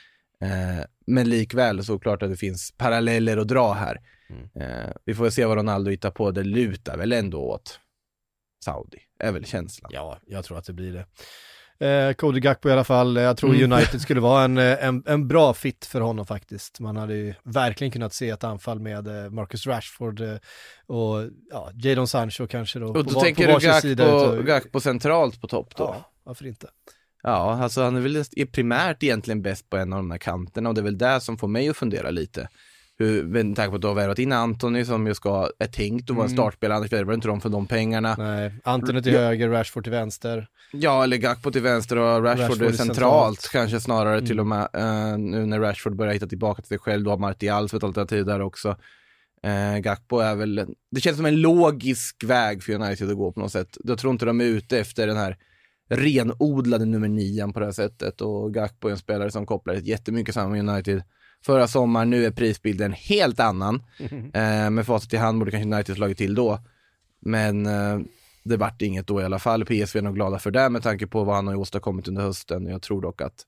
[0.41, 4.01] Eh, men likväl så klart att det finns paralleller att dra här.
[4.55, 7.81] Eh, vi får väl se vad Ronaldo hittar på, det lutar väl ändå åt
[8.65, 9.91] Saudi, är väl känslan.
[9.95, 11.07] Ja, jag tror att det blir det.
[11.81, 13.73] Eh, Cody Gakpo i alla fall, jag tror Mm.
[13.73, 16.81] United skulle vara en, eh, en, en bra fit för honom faktiskt.
[16.81, 20.35] Man hade ju verkligen kunnat se ett anfall med eh, Marcus Rashford eh,
[20.87, 22.87] och ja, Jadon Sancho kanske då.
[22.87, 25.85] Och då på, tänker på du Gakpo, utav- Gakpo centralt på topp då?
[25.85, 25.95] Ja.
[25.97, 26.69] Ja, varför inte?
[27.23, 30.75] alltså han är väl är primärt egentligen bäst på en av de här kanterna och
[30.75, 32.49] det är väl det som får mig att fundera lite.
[33.01, 36.11] Hur, med tanke på att du har värvat in Anthony som ju ska, är tänkt
[36.11, 36.37] att vara en Mm.
[36.37, 38.15] startspelare, annars värvar du inte dem för de pengarna.
[38.19, 40.47] Nej, Anthony till höger, Rashford till vänster.
[40.73, 43.49] Ja, eller Gakpo till vänster och Rashford, Rashford centralt, centralt.
[43.53, 44.59] kanske snarare till och Mm.
[44.73, 45.13] med.
[45.13, 47.85] eh, nu när Rashford börjar hitta tillbaka till sig själv, då har Martial som ett
[47.85, 48.77] alternativ där också.
[49.47, 53.41] Uh, Gakpo är väl, det känns som en logisk väg för United att gå på
[53.41, 53.77] något sätt.
[53.85, 55.37] Jag tror inte de är ute efter den här
[55.91, 60.35] renodlade nummer nian på det här sättet och Gakpo är en spelare som kopplar jättemycket
[60.35, 61.03] samman med United.
[61.45, 63.83] Förra sommaren, nu är prisbilden helt annan.
[64.35, 66.61] Eh, med facit i hand borde kanske United slagit till då.
[67.21, 67.99] Men eh,
[68.43, 69.65] det vart inget då i alla fall.
[69.65, 72.67] PSV är nog glada för det med tanke på vad han har åstadkommit under hösten.
[72.67, 73.47] Jag tror dock att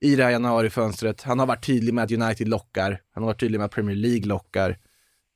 [0.00, 3.00] i det här januarifönstret, han har varit tydlig med att United lockar.
[3.12, 4.78] Han har varit tydlig med att Premier League lockar.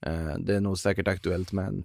[0.07, 1.85] Eh, det är nog säkert aktuellt med en.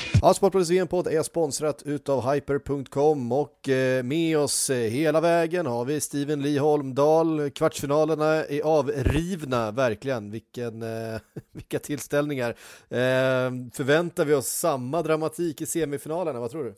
[0.23, 5.85] Ja, Sportbladets VM-podd är sponsrat utav Hyper.com och eh, med oss eh, hela vägen har
[5.85, 7.49] vi Steven Lee Holmdahl.
[7.49, 10.31] Kvartsfinalerna är avrivna, verkligen.
[10.31, 11.19] Vilken, eh,
[11.51, 12.55] vilka tillställningar.
[12.89, 16.75] Ehm, förväntar vi oss samma dramatik i semifinalerna, vad tror du?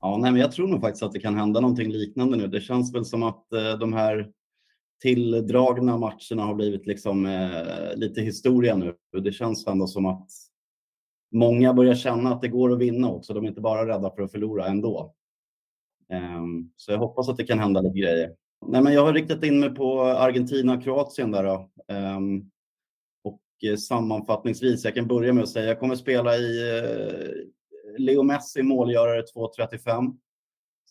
[0.00, 2.46] Ja, nej, men jag tror nog faktiskt att det kan hända någonting liknande nu.
[2.46, 3.46] Det känns väl som att
[3.80, 4.28] de här
[5.02, 8.94] tilldragna matcherna har blivit liksom eh, lite historia nu.
[9.22, 10.30] Det känns ändå som att
[11.32, 13.34] många börjar känna att det går att vinna också.
[13.34, 15.14] De är inte bara rädda för att förlora ändå.
[16.08, 18.34] Ehm, så jag hoppas att det kan hända lite grejer.
[18.66, 21.44] Nej, men jag har riktat in mig på Argentina-Kroatien där.
[21.44, 21.70] Då.
[21.88, 22.50] Ehm,
[23.24, 28.22] och eh, sammanfattningsvis, jag kan börja med att säga, jag kommer spela i eh, Leo
[28.22, 30.16] Messi målgörare 2.35.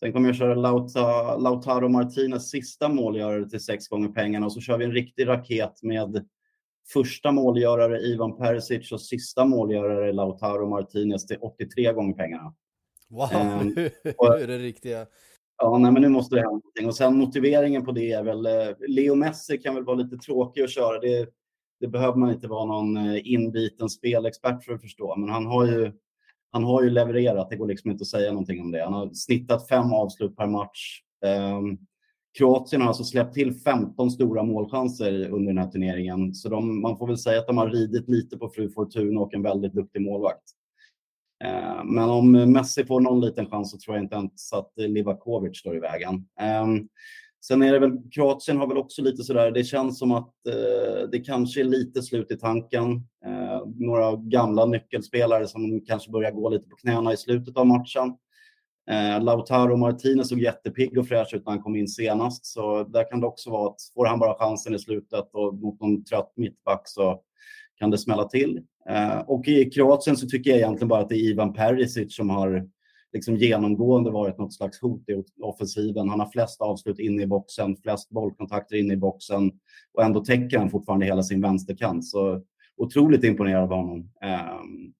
[0.00, 4.60] Sen kommer jag köra Lauta, Lautaro Martinez sista målgörare till sex gånger pengarna och så
[4.60, 6.26] kör vi en riktig raket med
[6.92, 12.54] första målgörare Ivan Perisic och sista målgörare Lautaro Martinez till 83 gånger pengarna.
[13.10, 15.06] Wow, nu och- är det riktiga.
[15.62, 16.86] Ja, nej, men nu måste det hända någonting.
[16.86, 20.62] Och sen motiveringen på det är väl, eh, Leo Messi kan väl vara lite tråkig
[20.62, 20.98] att köra.
[21.00, 21.28] Det,
[21.80, 25.16] det behöver man inte vara någon eh, inbiten spelexpert för att förstå.
[25.16, 25.92] Men han har ju,
[26.52, 27.50] han har ju levererat.
[27.50, 28.84] Det går liksom inte att säga någonting om det.
[28.84, 31.02] Han har snittat fem avslut per match.
[31.26, 31.78] Ehm,
[32.38, 36.34] Kroatien har alltså släppt till 15 stora målchanser under den här turneringen.
[36.34, 39.34] Så de, man får väl säga att de har ridit lite på fru Fortuna och
[39.34, 40.44] en väldigt duktig målvakt.
[41.44, 45.58] Eh, Men om Messi får någon liten chans så tror jag inte ens att Livakovic
[45.58, 46.14] står i vägen.
[46.40, 46.66] Eh,
[47.40, 51.08] Sen är det väl, Kroatien har väl också lite sådär, det känns som att eh,
[51.12, 52.92] det kanske är lite slut i tanken.
[53.26, 58.14] Eh, några gamla nyckelspelare som kanske börjar gå lite på knäna i slutet av matchen.
[58.90, 63.10] Eh, Lautaro Martinez såg jättepigg och fräsch ut när han kom in senast, så där
[63.10, 66.32] kan det också vara att får han bara chansen i slutet och mot någon trött
[66.36, 67.20] mittback så
[67.78, 68.60] kan det smälla till.
[68.88, 72.30] Eh, och i Kroatien så tycker jag egentligen bara att det är Ivan Perisic som
[72.30, 72.68] har
[73.12, 76.08] liksom genomgående varit något slags hot i offensiven.
[76.08, 79.52] Han har flest avslut inne i boxen, flest bollkontakter inne i boxen
[79.94, 82.06] och ändå täcker han fortfarande hela sin vänsterkant.
[82.06, 82.42] Så
[82.76, 84.10] otroligt imponerad av honom.
[84.22, 84.92] Ehm,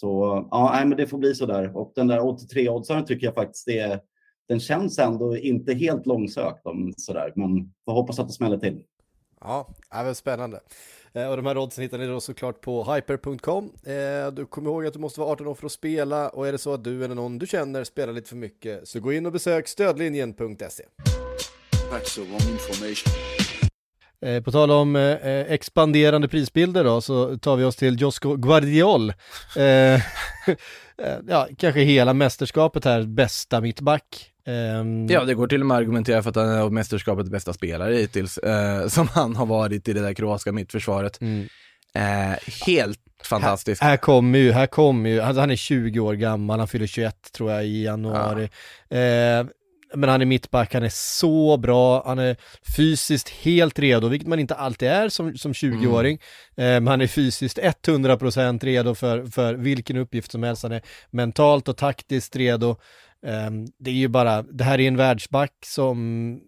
[0.00, 1.76] så ja, nej, men det får bli så där.
[1.76, 4.00] Och den där 83-oddsaren tycker jag faktiskt är,
[4.48, 8.82] den känns ändå inte helt långsökt om sådär, men får hoppas att det smäller till.
[9.40, 10.60] Ja, det är väl spännande.
[11.12, 13.64] Eh, Och de här oddsen hittar ni då såklart på hyper.com.
[13.86, 16.52] Eh, Du kommer ihåg att du måste vara 18 år för att spela och är
[16.52, 19.26] det så att du eller någon du känner spelar lite för mycket så gå in
[19.26, 20.84] och besök stödlinjen.se.
[21.90, 23.12] That's the wrong information.
[24.24, 29.10] Eh, På tal om eh, expanderande prisbilder då så tar vi oss till Josko Guardiol.
[29.56, 30.00] Eh, eh,
[31.28, 34.30] ja, kanske hela mästerskapet här, bästa mittback.
[34.46, 37.52] Ehm, Ja, det går till och med att argumentera för att han är mästerskapets bästa
[37.52, 41.20] spelare hittills, eh, som han har varit i det där kroatiska mittförsvaret.
[41.20, 41.48] Mm.
[41.94, 43.82] Eh, helt fantastiskt.
[43.82, 47.16] Här kommer ju, här kommer ju, han han är 20 år gammal, han fyller 21
[47.32, 48.48] tror jag i januari.
[48.90, 49.46] Eh,
[49.96, 52.36] men han är mittback, han är så bra, han är
[52.76, 56.18] fysiskt helt redo, vilket man inte alltid är som, som 20-åring.
[56.56, 56.76] Mm.
[56.76, 60.62] Eh, men han är fysiskt 100% redo för, för vilken uppgift som helst.
[60.62, 62.70] Han är mentalt och taktiskt redo.
[63.26, 66.40] Eh, det är ju bara, det här är en världsback som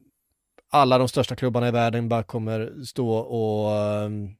[0.71, 3.73] alla de största klubbarna i världen bara kommer stå och
[4.05, 4.37] um,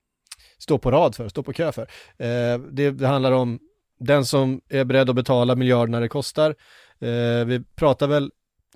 [0.59, 1.87] stå på rad för, stå på kö för.
[2.73, 3.59] Det, det, handlar om
[3.99, 6.55] den som är beredd att betala miljarderna det kostar.
[7.45, 8.31] Vi pratar väl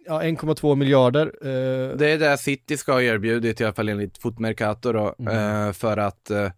[0.07, 1.27] ja, 1,2 miljarder.
[1.43, 1.97] Eh.
[1.97, 5.67] Det är det City ska ha erbjudit, i alla fall enligt Fotmercato då, mm.
[5.67, 6.51] Eh, för att eh,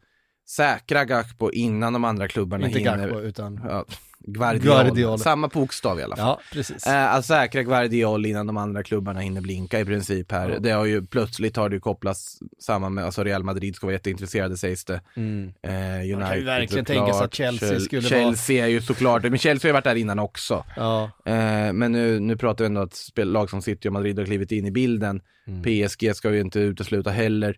[0.49, 3.09] säkra Gakpo innan de andra klubbarna Inte hinner.
[3.09, 3.85] Gakpo, utan ja,
[4.27, 4.63] Guardiol.
[4.65, 5.19] Guardiol.
[5.19, 6.27] Samma bokstav i alla fall.
[6.27, 6.87] Ja, precis.
[6.87, 10.51] Eh, att säkra Guardiol innan de andra klubbarna hinner blinka i princip här.
[10.51, 10.59] Ja.
[10.59, 13.95] Det har ju plötsligt har det ju kopplats samman med, alltså Real Madrid ska vara
[13.95, 15.01] jätteintresserade sägs det.
[15.17, 15.53] Mm.
[15.63, 18.33] Eh, United Man kan ju verkligen tänka sig att Chelsea skulle Chelsea vara...
[18.35, 20.65] Chelsea är ju såklart, men Chelsea har ju varit där innan också.
[20.77, 21.11] Ja.
[21.27, 24.27] Eh, men nu, nu pratar vi ändå att spel, lag som City och Madrid har
[24.27, 25.21] klivit in i bilden.
[25.47, 25.63] Mm.
[25.89, 27.57] PSG ska ju inte utesluta heller.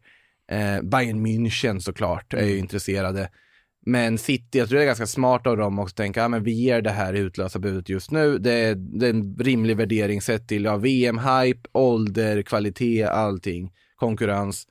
[0.51, 2.59] Eh, Bayern München såklart är ju Mm.
[2.59, 3.29] intresserade.
[3.87, 6.43] Men City, jag tror det är ganska smart av dem också att tänka, ja men
[6.43, 8.39] vi ger det här utlösa budet just nu.
[8.39, 14.67] Det är, det är en rimlig värdering sett till ja, VM-hype, ålder, kvalitet, allting, konkurrens.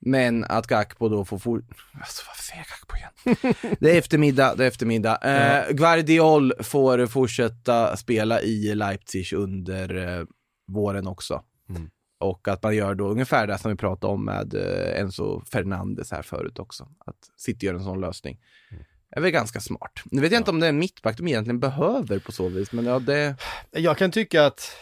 [0.00, 1.64] Men att Gakpo då får for...
[1.92, 3.76] Alltså varför säger jag Gakpo igen?
[3.80, 5.16] det är eftermiddag, det är eftermiddag.
[5.16, 10.24] Eh, Guardiol får fortsätta spela i Leipzig under eh,
[10.72, 11.42] våren också.
[11.68, 11.90] Mm.
[12.20, 16.10] Och att man gör då ungefär det som vi pratade om med eh, Enzo Fernandes
[16.10, 16.88] här förut också.
[17.06, 18.38] Att City gör en sån lösning.
[18.70, 18.84] Mm.
[19.10, 19.92] är väl ganska smart.
[20.04, 22.72] Nu vet jag inte om det är en mittback de egentligen behöver på så vis,
[22.72, 23.34] men ja det...
[23.70, 24.76] Jag kan tycka att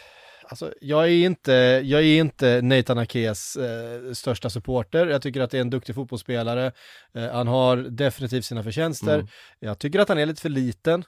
[0.49, 1.51] Alltså, jag är inte,
[1.83, 5.07] jag är inte Nathan Akes eh, största supporter.
[5.07, 6.71] Jag tycker att det är en duktig fotbollsspelare.
[7.15, 9.13] Eh, han har definitivt sina förtjänster.
[9.13, 9.27] Mm.
[9.59, 11.03] Jag tycker att han är lite för liten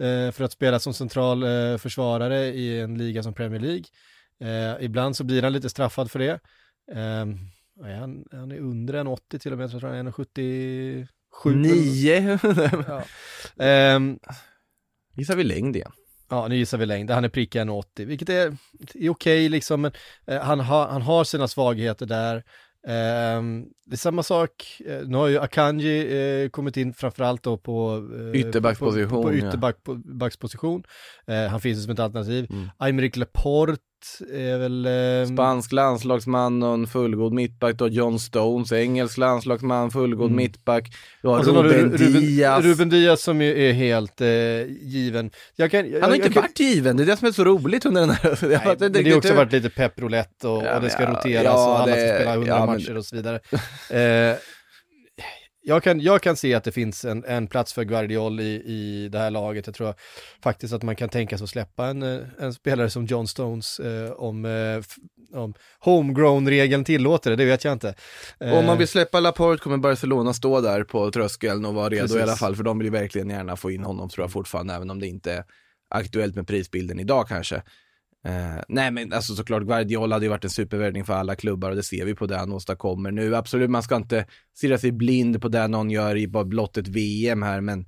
[0.00, 3.84] eh, för att spela som central eh, försvarare i en liga som Premier League.
[4.42, 6.40] Eh, ibland så blir han lite straffad för det.
[6.92, 7.26] Eh,
[7.98, 11.06] han, han är under en 80 till och med, jag tror han är 1,77.
[11.54, 12.38] Nio?
[12.88, 13.04] ja.
[13.64, 14.18] Ehm,
[15.16, 15.92] Gissar vi längd igen.
[16.30, 17.10] Ja, nu gissar vi längd.
[17.10, 18.56] Han är prick 1,80, vilket är,
[18.94, 19.92] är okej liksom, men
[20.26, 22.36] eh, han, ha, han har sina svagheter där.
[22.86, 23.42] Eh,
[23.86, 28.08] det är samma sak, eh, nu har ju Akanji eh, kommit in framförallt då på
[28.34, 29.48] eh, Ytterbacksposition, På, på ja.
[29.48, 30.82] ytterbacksposition.
[31.26, 32.46] Eh, han finns ju som ett alternativ.
[32.50, 32.68] Mm.
[32.78, 33.82] Aymeric Laporte
[34.32, 34.86] är väl...
[34.86, 40.36] ehm, Spansk landslagsman och en fullgod mittback då, John Stones, engelsk landslagsman, fullgod Mm.
[40.36, 40.92] mittback.
[41.22, 42.64] Du har har Ruben, du Ruben Diaz.
[42.64, 44.28] Ruben Diaz som är, är helt eh,
[44.82, 45.30] given.
[45.56, 47.32] Jag kan, jag, Han har inte jag kan- varit given, det är det som är
[47.32, 48.38] så roligt under den här...
[48.48, 51.10] Nej, fattar men det har också varit lite pepprolett och, Ja, och det ska ja,
[51.10, 53.40] roteras ja, och alla det- ska spela 100 ja, men- matcher och så vidare.
[53.90, 54.36] Eh,
[55.62, 59.08] jag, kan, jag kan se att det finns en, en plats för Guardiol i, i
[59.12, 59.66] det här laget.
[59.66, 59.94] Jag tror
[60.42, 63.80] faktiskt att man kan tänka sig att släppa en, eh, en spelare som John Stones
[63.80, 64.82] eh, om, eh,
[65.40, 67.94] om homegrown-regeln tillåter det, det vet jag inte.
[68.40, 72.02] Eh, Om man vill släppa Laporte kommer Barcelona stå där på tröskeln och vara redo
[72.02, 72.16] Precis.
[72.16, 74.74] i alla fall, för de vill ju verkligen gärna få in honom tror jag fortfarande,
[74.74, 75.44] även om det inte är
[75.90, 77.62] aktuellt med prisbilden idag kanske.
[78.24, 81.76] Eh, nej men alltså såklart, Guardiola hade ju varit en supervärvning för alla klubbar och
[81.76, 83.36] det ser vi på det han åstadkommer nu.
[83.36, 86.88] Absolut, man ska inte stirra sig blind på det någon gör i bara blott ett
[86.88, 87.86] VM här, men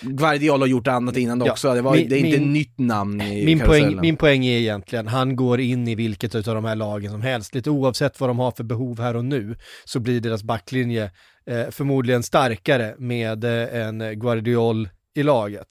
[0.00, 1.74] Guardiola har gjort annat innan Ja, också.
[1.74, 3.88] Det, var, min- det är inte min- nytt namn i min karusellen.
[3.92, 7.22] poäng, min poäng är egentligen, han går in i vilket av de här lagen som
[7.22, 11.10] helst, lite oavsett vad de har för behov här och nu, så blir deras backlinje
[11.50, 15.68] eh, förmodligen starkare med eh, en Guardiol i laget.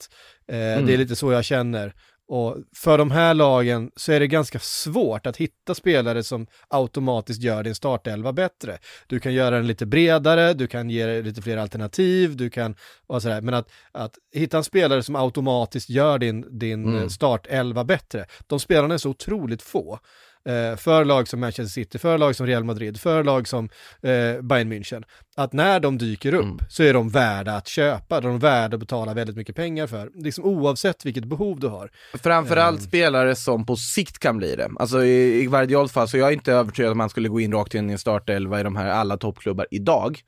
[0.47, 0.85] Eh, Mm.
[0.85, 1.93] Det är lite så jag känner.
[2.27, 7.41] Och för de här lagen så är det ganska svårt att hitta spelare som automatiskt
[7.41, 8.77] gör din startelva bättre.
[9.07, 12.75] Du kan göra den lite bredare, du kan ge lite fler alternativ, du kan,
[13.07, 13.41] och sådär.
[13.41, 17.09] men att, att hitta en spelare som automatiskt gör din, din Mm.
[17.09, 19.99] startelva bättre, de spelarna är så otroligt få.
[20.47, 23.65] Eh, för lag som Manchester City, för lag som Real Madrid, för lag som
[24.01, 25.03] eh, Bayern München.
[25.35, 26.57] Att när de dyker upp Mm.
[26.69, 30.09] så är de värda att köpa, de är värda att betala väldigt mycket pengar för.
[30.15, 31.89] Liksom oavsett vilket behov du har.
[32.23, 32.85] Framförallt Ehm.
[32.87, 34.69] spelare som på sikt kan bli det.
[34.79, 37.53] Alltså i, i Guardiols fall, så jag är inte övertygad om han skulle gå in
[37.53, 40.19] rakt in i en startelva i de här alla toppklubbar idag.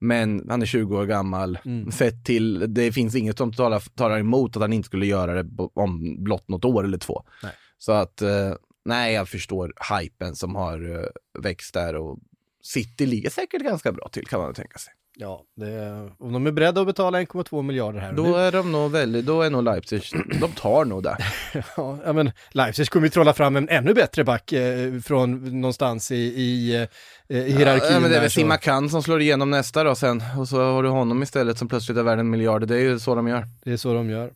[0.00, 1.90] Men han är 20 år gammal, Mm.
[1.92, 5.48] sett till, det finns inget som talar, talar emot att han inte skulle göra det
[5.74, 7.22] om blott något år eller två.
[7.42, 7.52] Nej.
[7.78, 8.52] Så att, eh,
[8.84, 12.18] nej jag förstår hypen som har eh, växt där och
[12.62, 14.92] City ligger säkert ganska bra till kan man tänka sig.
[15.16, 18.90] Ja, det, om de är beredda att betala 1,2 miljarder här Då är de nog
[18.90, 20.02] väldigt, då är nog Leipzig,
[20.40, 21.16] de tar nog det.
[21.76, 26.16] Ja, men Leipzig kommer ju trolla fram en ännu bättre back eh, från någonstans i,
[26.16, 26.74] i,
[27.28, 27.92] eh, i hierarkin.
[27.92, 30.82] Ja, men det är väl Khan som slår igenom nästa då sen och så har
[30.82, 32.68] du honom istället som plötsligt är värd en miljard.
[32.68, 33.46] Det är ju så de gör.
[33.64, 34.30] Det är så de gör.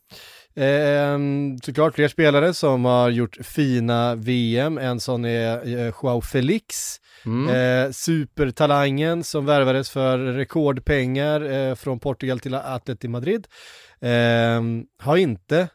[0.63, 1.19] Eh,
[1.63, 7.49] såklart fler spelare som har gjort fina VM, en sån är eh, Joao Felix, Mm.
[7.49, 13.47] eh, supertalangen som värvades för rekordpengar eh, från Portugal till Atleti Madrid.
[14.01, 14.63] Eh,
[15.03, 15.69] har inte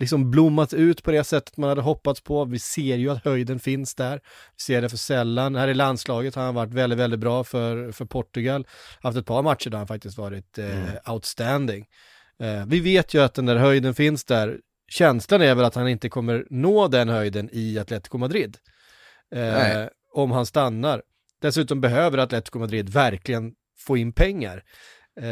[0.00, 2.44] liksom blommat ut på det sättet man hade hoppats på.
[2.44, 4.14] Vi ser ju att höjden finns där.
[4.56, 5.56] Vi ser det för sällan.
[5.56, 8.66] Här i landslaget har han varit väldigt, väldigt bra för, för Portugal.
[9.02, 11.86] Haft ett par matcher där han faktiskt varit eh, outstanding.
[12.42, 14.58] Eh, vi vet ju att den där höjden finns där.
[14.90, 18.56] Känslan är väl att han inte kommer nå den höjden i Atletico Madrid.
[19.34, 21.02] Eh, om han stannar.
[21.42, 24.62] Dessutom behöver Atletico Madrid verkligen få in pengar.
[25.20, 25.24] Eh,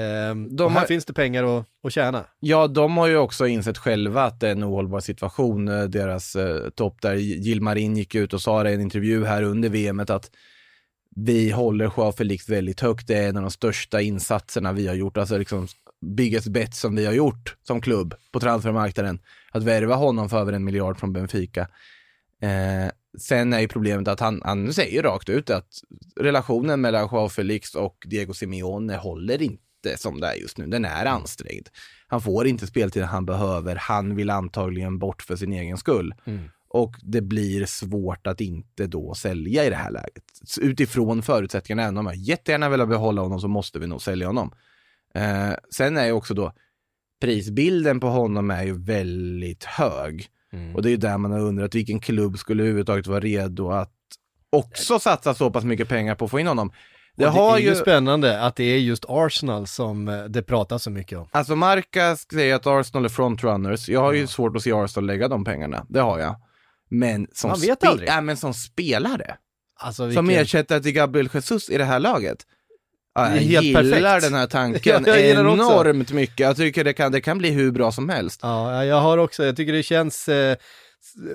[0.64, 2.27] och här har- finns det pengar att, att tjäna.
[2.40, 5.69] Ja, de har ju också insett själva att det är en ohållbar situation.
[5.69, 9.42] Eh, Deras eh, topp där, Gilmarin gick ut och sa det i en intervju här
[9.42, 10.31] under VMet att
[11.16, 13.07] vi håller Joao Felix väldigt högt.
[13.07, 15.69] Det är en av de största insatserna vi har gjort, alltså liksom
[16.00, 19.18] biggest bet som vi har gjort som klubb på transfermarknaden.
[19.50, 21.68] Att värva honom för över en miljard från Benfica.
[22.42, 25.68] Eh, sen är ju problemet att han, han säger rakt ut att
[26.20, 29.61] relationen mellan Joao Felix och Diego Simeone håller inte
[29.96, 30.66] som det är just nu.
[30.66, 31.68] Den är ansträngd.
[32.06, 33.76] Han får inte speltiden han behöver.
[33.76, 36.14] Han vill antagligen bort för sin egen skull.
[36.68, 40.24] Och det blir svårt att inte då sälja i det här läget.
[40.61, 44.52] Utifrån förutsättningarna, även om jag jättegärna vill behålla honom så måste vi nog sälja honom.
[45.16, 46.52] Eh, sen är ju också då
[47.20, 50.26] prisbilden på honom är ju väldigt hög.
[50.74, 53.92] Och det är ju där man har undrat vilken klubb skulle överhuvudtaget vara redo att
[54.52, 56.72] också satsa så pass mycket pengar på att få in honom.
[57.16, 60.90] Det, Det är ju spännande att det är just Arsenal som eh, det pratas så
[60.90, 61.29] mycket om.
[61.33, 63.88] alltså Marca säger att Arsenal är frontrunners.
[63.88, 66.37] Jag har ju svårt att se Arsenal lägga de pengarna, det har jag.
[66.90, 68.09] Men som, Man vet aldrig.
[68.09, 69.37] ja, men som spelare,
[69.81, 72.38] Alltså, som vilken- ersättare till Gabriel Jesus i det här laget.
[73.16, 74.22] Ja, jag helt gillar perfekt.
[74.31, 75.62] den här tanken Ja, jag gillar det också.
[75.72, 76.40] enormt mycket.
[76.40, 78.40] Jag tycker det kan, det kan bli hur bra som helst.
[78.42, 80.57] Ja, jag har också, jag tycker det känns eh,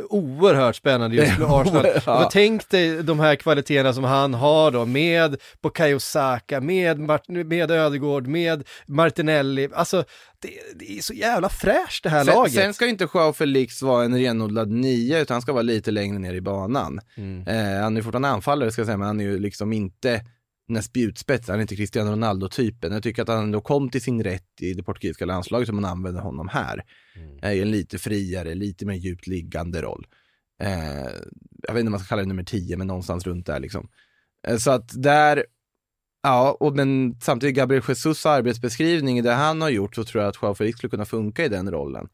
[0.09, 1.87] oerhört spännande just med Arsenal.
[2.05, 2.25] Ja.
[2.25, 7.29] Och tänk dig de här kvaliteterna som han har då med Bukayo Saka, med, Mart-
[7.45, 9.69] med Ödegård, med Martinelli.
[9.73, 10.03] Alltså,
[10.41, 12.53] det, det är så jävla fräscht det här Sen, laget.
[12.53, 16.19] sen ska inte Joao Felix vara en renodlad nia, utan han ska vara lite längre
[16.19, 16.99] ner i banan.
[17.17, 17.47] Mm.
[17.47, 20.21] Eh, han är fortfarande anfallare ska jag säga, men han är ju liksom inte
[20.73, 22.91] den spjutspets, han är inte Cristiano Ronaldo-typen.
[22.91, 25.85] Jag tycker att han ändå kom till sin rätt i det portugisiska landslaget som man
[25.85, 26.83] använder honom här.
[27.41, 30.07] Är ju en lite friare, lite mer djupt liggande roll.
[30.61, 31.11] Eh,
[31.67, 33.89] jag vet inte om man ska kalla det nummer 10, men någonstans runt där liksom.
[34.47, 35.45] Eh, så att där,
[36.23, 40.37] ja, och men samtidigt Gabriel Jesus arbetsbeskrivning, det han har gjort, så tror jag att
[40.41, 42.07] Joao Felix skulle kunna funka i den rollen.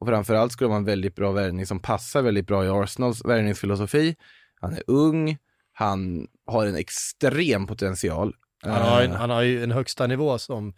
[0.00, 3.24] Och framförallt skulle det vara en väldigt bra värvning som passar väldigt bra i Arsenals
[3.24, 4.16] värvningsfilosofi.
[4.60, 5.38] Han är ung,
[5.80, 8.34] han har en extrem potential.
[8.62, 10.74] Han har, en, Eh, han har ju en högsta nivå som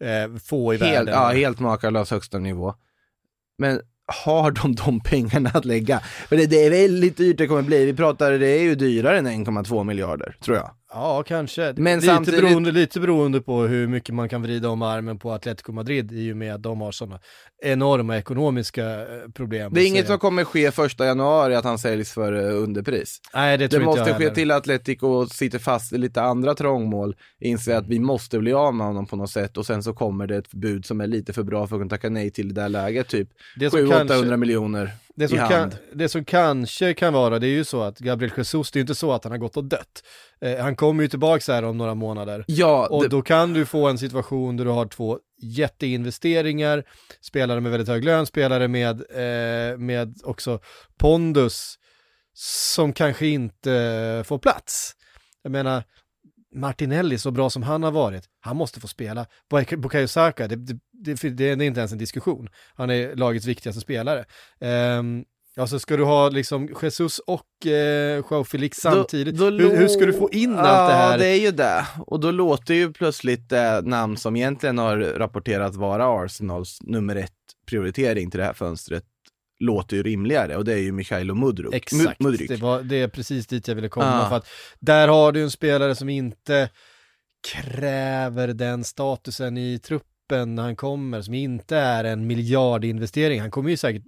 [0.00, 1.14] eh, få i helt, världen.
[1.14, 2.74] ja, helt makalös högsta nivå.
[3.58, 3.80] Men
[4.24, 6.00] har de de pengarna att lägga?
[6.00, 7.84] För det, det är väldigt dyrt det kommer bli.
[7.84, 10.70] Vi pratar, det är ju dyrare än 1,2 miljarder, tror jag.
[10.94, 11.74] Ja, kanske.
[11.76, 15.32] Men lite, samtidigt- beroende, lite beroende på hur mycket man kan vrida om armen på
[15.32, 17.20] Atletico Madrid i och med att de har sådana
[17.62, 19.72] enorma ekonomiska eh, problem.
[19.74, 23.20] Det är inget som kommer ske första januari att han säljs för eh, underpris.
[23.34, 24.34] Nej, det Det, tror inte måste jag ske heller.
[24.34, 28.86] till Atletico sitter fast i lite andra trångmål, inser att vi måste bli av med
[28.86, 31.42] honom på något sätt och sen så kommer det ett bud som är lite för
[31.42, 34.36] bra för att kunna tacka nej till det där läget, typ Det som 700-800 kanske-
[34.36, 38.32] miljoner Det som, kan, det som kanske kan vara, det är ju så att Gabriel
[38.36, 40.02] Jesus, det är ju inte så att han har gått och dött.
[40.42, 42.44] Eh, han kommer ju tillbaka här om några månader.
[42.48, 46.84] Ja, Och det- då kan du få en situation där du har två jätteinvesteringar,
[47.20, 50.60] spelare med väldigt hög lön, spelare med, eh, med också
[50.98, 51.74] pondus,
[52.34, 54.92] som kanske inte får plats.
[55.42, 55.84] Jag menar,
[56.54, 59.26] Martinelli, så bra som han har varit, han måste få spela.
[59.52, 62.48] Buk- Bukayo Saka, det, det, det, det är inte ens en diskussion.
[62.74, 64.24] Han är lagets viktigaste spelare.
[64.98, 65.24] Um,
[65.56, 69.36] ja, så ska du ha liksom Jesus och eh, Joao Felix samtidigt.
[69.38, 71.10] Då- då hur, hur ska du få in allt det här?
[71.12, 71.86] Ja, det är ju det.
[72.06, 77.32] Och då låter ju plötsligt det namn som egentligen har rapporterats vara Arsenals nummer ett
[77.66, 79.04] prioritering till det här fönstret
[79.60, 81.74] låter ju rimligare och det är ju Mikhailo Mudryk.
[81.74, 82.48] Exakt, Mu- Mudryk.
[82.48, 84.22] det, var, det är precis dit jag ville komma.
[84.22, 84.28] Ah.
[84.28, 84.46] För att
[84.80, 86.68] där har du en spelare som inte
[87.52, 93.40] kräver den statusen i truppen när han kommer, som inte är en miljardinvestering.
[93.40, 94.02] Han kommer ju säkert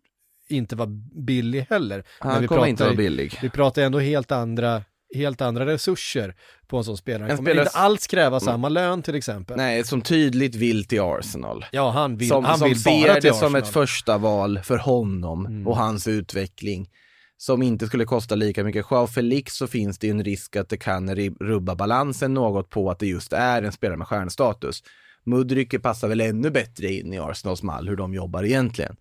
[0.48, 0.88] inte vara
[1.26, 2.04] billig heller.
[2.18, 3.38] Han Men vi kommer pratar inte vara billig.
[3.42, 4.82] Vi pratar ändå helt andra,
[5.14, 6.34] helt andra resurser
[6.66, 7.28] på en sån spelare.
[7.28, 8.40] Han kommer spelare- inte alls kräva Mm.
[8.40, 9.56] samma lön till exempel.
[9.56, 11.64] Nej, som tydligt vill till Arsenal.
[11.72, 13.62] Ja, han vill, som han som vill ser bara det till som Arsenal.
[13.62, 15.66] ett första val för honom Mm.
[15.66, 16.88] och hans utveckling.
[17.36, 18.86] Som inte skulle kosta lika mycket.
[18.90, 22.90] Joao Felix så finns det ju en risk att det kan rubba balansen något på
[22.90, 24.82] att det just är en spelare med stjärnstatus.
[25.26, 28.96] Mudryk passar väl ännu bättre in i Arsenals mall hur de jobbar egentligen.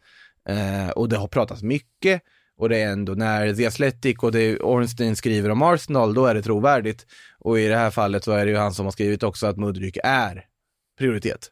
[0.50, 2.22] Eh, och det har pratats mycket
[2.58, 6.34] och det är ändå när The Athletic och det Ornstein skriver om Arsenal, då är
[6.34, 7.06] det trovärdigt.
[7.40, 9.58] Och i det här fallet så är det ju han som har skrivit också att
[9.58, 10.46] Mudryk är
[11.00, 11.52] prioritet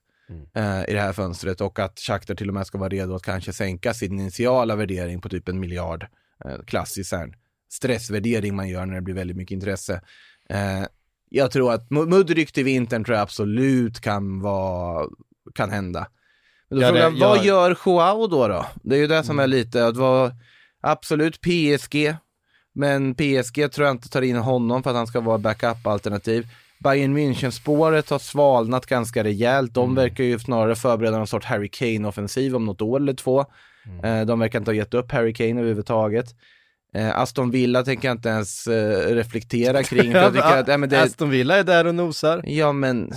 [0.56, 3.24] eh, i det här fönstret och att Shakhtar till och med ska vara redo att
[3.24, 6.08] kanske sänka sin initiala värdering på typ en miljard.
[6.46, 7.14] Eh, klassisk
[7.70, 10.02] stressvärdering man gör när det blir väldigt mycket intresse.
[10.50, 10.84] Eh,
[11.30, 15.08] jag tror att Mu- Mudryk till vintern tror jag absolut kan vara,
[15.56, 16.08] kan hända.
[16.72, 18.66] Men då Ja, frågar jag, jag- vad gör Joao då då?
[18.84, 20.32] Det är ju det som är lite, att vara,
[20.82, 22.16] absolut PSG,
[22.74, 26.48] men PSG tror jag inte tar in honom för att han ska vara backup-alternativ.
[26.80, 29.74] Bayern München-spåret har svalnat ganska rejält.
[29.74, 33.46] De verkar ju snarare förbereda någon sorts Harry Kane-offensiv om något år eller två.
[34.04, 36.26] Eh, De verkar inte ha gett upp Harry Kane överhuvudtaget.
[36.96, 40.12] Eh, Aston Villa tänker jag inte ens eh, reflektera kring.
[40.12, 42.42] För jag tycker att, ja, men det, Aston Villa är där och nosar.
[42.46, 43.12] Ja men,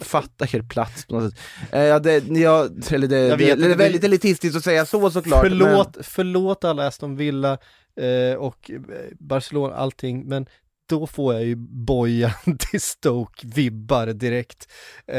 [0.00, 1.40] fatta er plats på något sätt.
[1.72, 4.86] Eh, ja, det, ja, eller det, Jag det, vet det är väldigt elitistiskt att säga
[4.86, 5.40] så såklart.
[5.40, 7.58] Förlåt, förlåt alla Aston Villa
[8.00, 8.80] eh, och eh,
[9.18, 10.46] Barcelona, allting, men
[10.92, 12.30] då får jag ju Bojan
[12.70, 14.68] till Stoke-vibbar direkt.
[15.06, 15.18] Eh,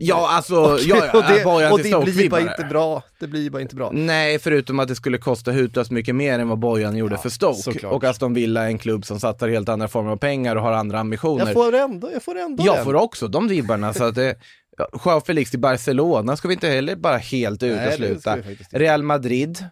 [0.00, 3.02] Ja, alltså, och, ja, ja, och det, Bojan och till det blir bara inte bra.
[3.20, 3.90] Det blir bara inte bra.
[3.92, 7.62] Nej, förutom att det skulle kosta hutlöst mycket mer än vad Bojan gjorde för Stoke.
[7.62, 7.92] såklart.
[7.92, 10.72] Och Aston Villa är en klubb som satsar helt andra former av pengar och har
[10.72, 11.44] andra ambitioner.
[11.46, 12.84] Jag får ändå, jag får ändå Jag den.
[12.84, 14.34] får också de vibbarna, så att det
[14.78, 18.38] Ja, Joao Felix till Barcelona ska vi inte heller bara helt utesluta.
[18.70, 19.64] Real Madrid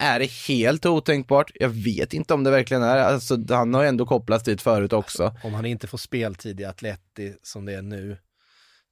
[0.00, 1.50] är det helt otänkbart.
[1.54, 2.96] Jag vet inte om det verkligen är.
[2.96, 5.34] Alltså, han har ju ändå kopplats dit förut också.
[5.44, 8.18] Om han inte får speltid i Atleti som det är nu,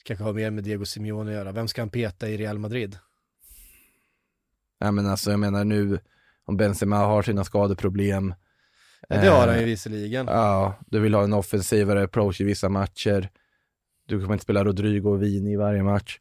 [0.05, 1.53] kanske har mer med Diego Simeone att göra.
[1.53, 2.99] Vem ska han peta i Real Madrid?
[4.79, 5.99] Ja, men alltså, jag menar nu,
[6.45, 8.35] om Benzema har sina skadeproblem.
[9.09, 10.27] Ja, det har han ju eh, visserligen.
[10.27, 13.31] Ja, du vill ha en offensivare approach i vissa matcher.
[14.07, 16.19] Du kommer inte spela Rodrigo och Vini i varje match.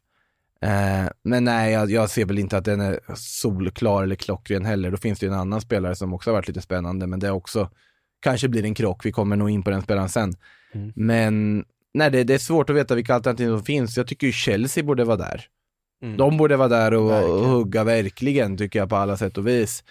[0.64, 4.90] Eh, men nej, jag, jag ser väl inte att den är solklar eller klockren heller.
[4.90, 7.26] Då finns det ju en annan spelare som också har varit lite spännande, men det
[7.26, 7.70] är också
[8.20, 9.06] kanske blir en krock.
[9.06, 10.34] Vi kommer nog in på den spelaren sen.
[10.72, 10.92] Mm.
[10.96, 13.96] Men nej, det, det är svårt att veta vilka alternativ som finns.
[13.96, 15.44] Jag tycker ju Chelsea borde vara där.
[16.02, 16.16] Mm.
[16.16, 17.36] De borde vara där och, Verkligen.
[17.36, 19.84] och hugga verkligen, tycker jag på alla sätt och vis.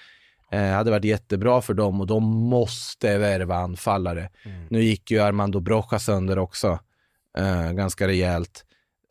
[0.52, 4.30] Eh, hade varit jättebra för dem och de måste värva anfallare.
[4.46, 4.68] Mm.
[4.70, 6.80] Nu gick ju Armando Broja sönder också,
[7.38, 8.66] eh, ganska rejält.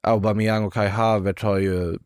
[0.07, 1.98] Aubameyang och Kai Havertz har ju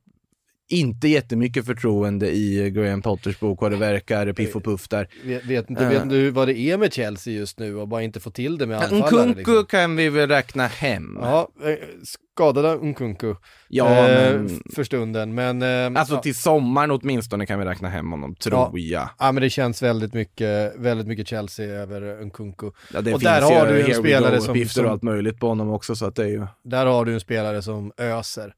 [0.71, 5.09] inte jättemycket förtroende i Graham Potters bok vad det verkar, piff och puff där.
[5.25, 5.89] Vet, vet, inte, Eh.
[5.91, 8.59] vet inte hur- vad det är med Chelsea just nu och bara inte få till
[8.59, 9.27] det med anfallare.
[9.27, 9.67] Nkunku liksom.
[9.67, 11.19] kan vi väl räkna hem.
[11.21, 13.35] Ja, eh, skadade Nkunku.
[13.69, 15.63] Ja, eh, men- För stunden, men...
[15.63, 16.23] Eh, Alltså ja.
[16.23, 19.09] till sommaren åtminstone kan vi räkna hem honom, tror jag.
[19.19, 22.71] Ja men det känns väldigt mycket, väldigt mycket Chelsea över Nkunku.
[22.95, 25.49] Ja, det och finns där har du en spelare som, uppgifter och allt möjligt på
[25.49, 28.53] honom också så att det är ju där har du en spelare som öser.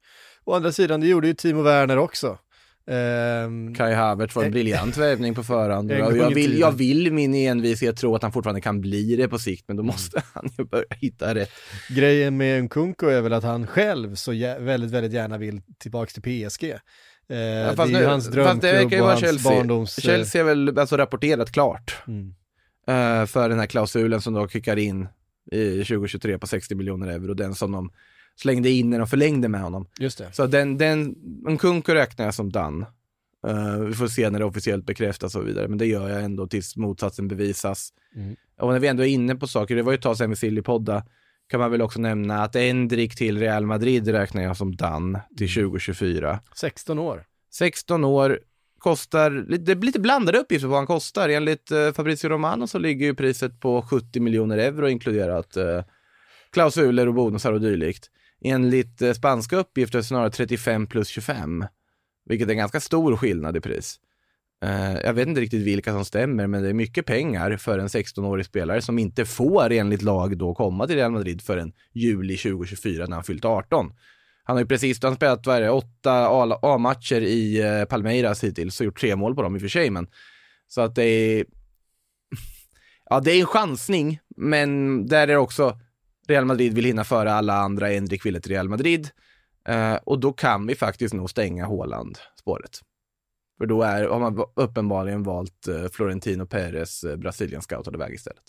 [0.45, 2.39] Å andra sidan, det gjorde ju Timo Werner också.
[2.87, 5.91] Ehm, Kai Havertz var en Eh, briljant värvning på förhand.
[5.93, 9.65] Jag, vill, jag vill min envishet tro att han fortfarande kan bli det på sikt,
[9.69, 9.87] men då Mm.
[9.93, 11.51] måste han ju börja hitta rätt.
[11.89, 14.31] grejen med Nkunku är väl att han själv så
[14.61, 16.65] väldigt, väldigt gärna vill tillbaks till PSG.
[16.71, 16.79] Eh,
[17.29, 19.53] det är fast ju nu- hans drömklubb och hans Chelsea.
[19.53, 20.01] barndoms...
[20.03, 22.35] Chelsea är väl alltså rapporterat klart Mm.
[22.89, 25.09] eh, för den här klausulen som då kickar in
[25.53, 27.91] i 2023 på 60 miljoner euro, den som de
[28.37, 29.87] slängde in när de förlängde med honom.
[29.99, 30.33] Just det.
[30.33, 31.15] Så den, den,
[31.49, 32.87] Nkunku räknar jag som done.
[33.47, 36.25] Eh, vi får se när det officiellt bekräftas och så vidare, men det gör jag
[36.25, 37.93] ändå tills motsatsen bevisas.
[38.17, 38.37] Mm.
[38.61, 40.39] Och när vi ändå är inne på saker, det var ju ett tag sedan med
[40.39, 41.05] Sillypodda,
[41.49, 45.55] kan man väl också nämna att Endrik till Real Madrid räknar jag som done till
[45.55, 46.41] 2024.
[46.55, 47.25] 16 år.
[47.51, 48.41] 16 år,
[48.79, 51.29] kostar, det blir lite blandade uppgifter på vad han kostar.
[51.29, 55.83] Enligt eh, Fabrizio Romano så ligger ju priset på 70 miljoner euro inkluderat eh,
[56.51, 58.11] klausuler och bonusar och dylikt.
[58.45, 61.65] Enligt eh, spanska uppgifter snarare 35 plus 25,
[62.25, 64.01] vilket är en ganska stor skillnad i pris.
[64.65, 67.87] Eh, jag vet inte riktigt vilka som stämmer, men det är mycket pengar för en
[67.87, 73.07] 16-årig spelare som inte får enligt lag då komma till Real Madrid förrän juli 2024
[73.07, 73.93] när han fyllt 18.
[74.45, 76.29] Han har ju precis han spelat vad är det, åtta
[76.63, 79.91] A-matcher i eh, Palmeiras hittills och gjort tre mål på dem i och för sig.
[79.91, 80.07] Men,
[80.69, 81.45] så att det är...
[83.11, 85.79] Ja, det är en chansning, men där är det också
[86.29, 87.93] Real Madrid vill hinna före alla andra.
[87.93, 89.09] Endrik ville till Real Madrid.
[89.69, 92.81] Eh, och då kan vi faktiskt nog stänga Haaland-spåret.
[93.59, 98.43] För då är, har man uppenbarligen valt eh, Florentino Perez, eh, Brasilien scoutade väg istället.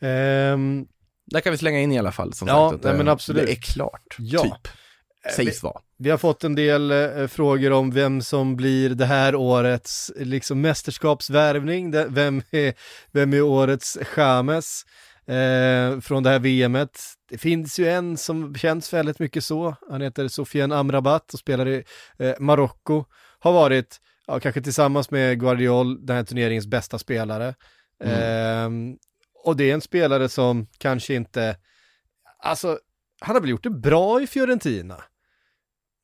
[0.00, 0.86] Ehm,
[1.26, 2.32] Där kan vi slänga in i alla fall.
[2.32, 3.46] Som Ja, sagt, att nej, men absolut.
[3.46, 4.42] Det är klart, Ja.
[4.42, 4.68] typ.
[5.36, 5.80] Sägs vara.
[5.98, 10.60] Vi har fått en del eh, frågor om vem som blir det här årets liksom
[10.60, 12.74] mästerskapsvärvning, vem är,
[13.12, 14.82] vem är årets Chames?
[15.26, 17.00] Eh, från det här VMet.
[17.28, 19.76] Det finns ju en som känns väldigt mycket så.
[19.90, 21.84] Han heter Sofiane Amrabat och spelar i
[22.18, 23.04] eh, Marocko.
[23.38, 27.54] Har varit, ja, kanske tillsammans med Guardiol, den här turneringens bästa spelare.
[28.04, 28.92] Mm.
[28.92, 28.96] Eh,
[29.44, 31.56] och det är en spelare som kanske inte,
[32.38, 32.78] alltså,
[33.20, 35.02] han har väl gjort det bra i Fiorentina.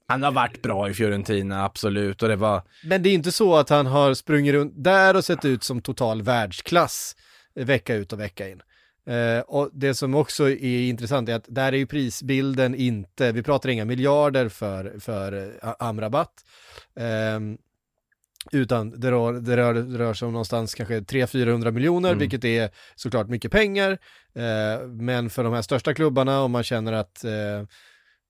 [0.07, 2.23] Han har varit bra i Fiorentina, absolut.
[2.23, 2.63] Och det var...
[2.85, 5.83] Men det är inte så att han har sprungit runt där och sett ut som
[5.83, 7.17] total världsklass
[7.55, 8.63] vecka ut och vecka in.
[9.07, 13.43] Eh, och det som också är intressant är att där är ju prisbilden inte, vi
[13.43, 15.33] pratar inga miljarder för, för
[15.63, 16.33] eh, Amrabat.
[16.97, 17.59] Ehm,
[18.53, 22.19] utan det rör, det, rör, det rör sig om någonstans kanske 300-400 miljoner, Mm.
[22.19, 23.99] vilket är såklart mycket pengar.
[24.35, 27.63] Eh, men för de här största klubbarna, om man känner att eh,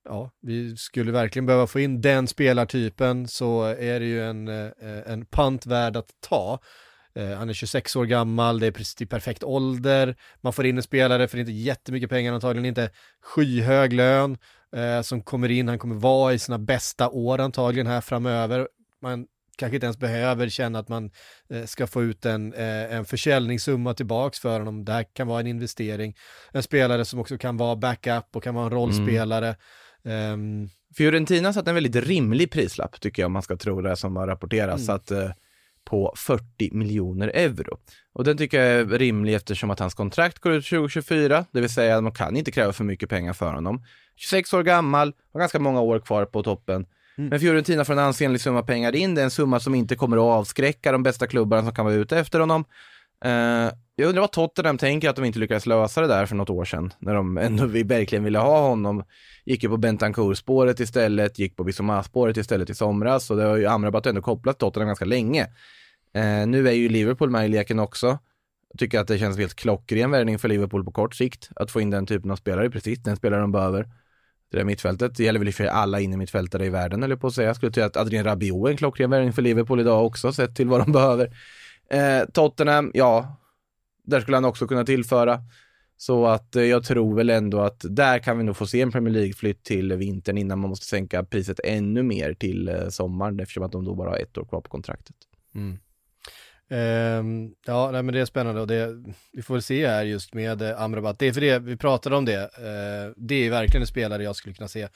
[0.05, 4.71] ja, vi skulle verkligen behöva få in den spelartypen så är det ju en, eh,
[5.07, 6.59] en pant värd att ta.
[7.15, 10.77] Eh, han är 26 år gammal, det är precis i perfekt ålder, man får in
[10.77, 12.91] en spelare för inte jättemycket pengar antagligen, inte
[13.23, 14.39] skyhög lön
[14.77, 18.69] eh, som kommer in, han kommer vara i sina bästa år antagligen här framöver.
[19.03, 21.11] Man kanske inte ens behöver känna att man
[21.51, 24.85] eh, ska få ut en, eh, en försäljningssumma tillbaks för honom.
[24.85, 26.17] Det här kan vara en investering.
[26.53, 29.57] En spelare som också kan vara backup och kan vara en rollspelare.
[30.05, 34.17] Ehm, Fiorentina satt en väldigt rimlig prislapp, tycker jag, om man ska tro det som
[34.17, 34.97] har rapporterats, Mm.
[34.97, 35.31] att, eh,
[35.85, 37.79] på 40 miljoner euro.
[38.13, 41.71] Och den tycker jag är rimlig eftersom att hans kontrakt går ut 2024, det vill
[41.71, 43.85] säga att man kan inte kräva för mycket pengar för honom.
[44.17, 46.87] 26 år gammal, har ganska många år kvar på toppen.
[47.19, 47.31] Mm.
[47.31, 50.17] Men Fiorentina får en ansenlig summa pengar in, det är en summa som inte kommer
[50.17, 52.65] att avskräcka de bästa klubbarna som kan vara ute efter honom.
[53.25, 56.51] Eh, jag undrar vad Tottenham tänker att de inte lyckades lösa det där för något
[56.51, 59.05] år sedan, när de ändå vi verkligen ville ha honom.
[59.45, 63.67] Gick ju på Bentancourt-spåret istället, gick på Bissoma-spåret istället i somras, och det har ju
[63.67, 65.43] Amrabat ändå kopplat Tottenham ganska länge.
[66.15, 68.19] Eh, nu är ju Liverpool med i leken också.
[68.73, 71.81] Jag tycker att det känns helt klockren värvning för Liverpool på kort sikt, att få
[71.81, 73.89] in den typen av spelare, precis den spelare de behöver.
[74.51, 77.03] Det där mittfältet, det gäller väl i och för sig alla i mittfältare i världen,
[77.03, 77.47] eller på att säga.
[77.47, 80.57] Jag skulle säga att Adrien Rabiot är en klockren värvning för Liverpool idag också, sett
[80.57, 81.37] till vad de behöver.
[81.91, 83.42] Eh, Tottenham, ja,
[84.03, 85.41] där skulle han också kunna tillföra.
[85.97, 88.93] Så att eh, jag tror väl ändå att där kan vi nog få se en
[88.93, 93.63] Premier League-flytt till vintern innan man måste sänka priset ännu mer till eh, sommaren eftersom
[93.63, 95.17] att de då bara har ett år kvar på kontraktet.
[95.55, 95.79] Mm.
[96.73, 100.35] Um, ja, nej, men det är spännande och det, vi får väl se här just
[100.35, 101.19] med eh, Amrabat.
[101.19, 104.37] Det är för det, vi pratade om det, Uh, det är verkligen en spelare jag
[104.37, 104.89] skulle kunna se uh,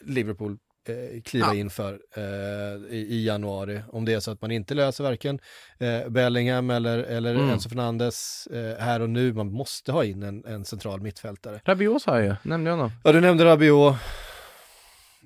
[0.00, 0.58] Liverpool
[0.88, 1.54] eh, kliva Ja.
[1.54, 3.80] in för eh, i, i januari.
[3.92, 5.38] Om det är så att man inte löser varken
[5.78, 7.50] eh, Bellingham eller, eller Mm.
[7.50, 11.60] Enzo Fernandes eh, här och nu, man måste ha in en, en central mittfältare.
[11.64, 12.92] Rabiot sa jag ju, nämnde jag honom.
[13.04, 13.94] Ja, du nämnde Rabiot.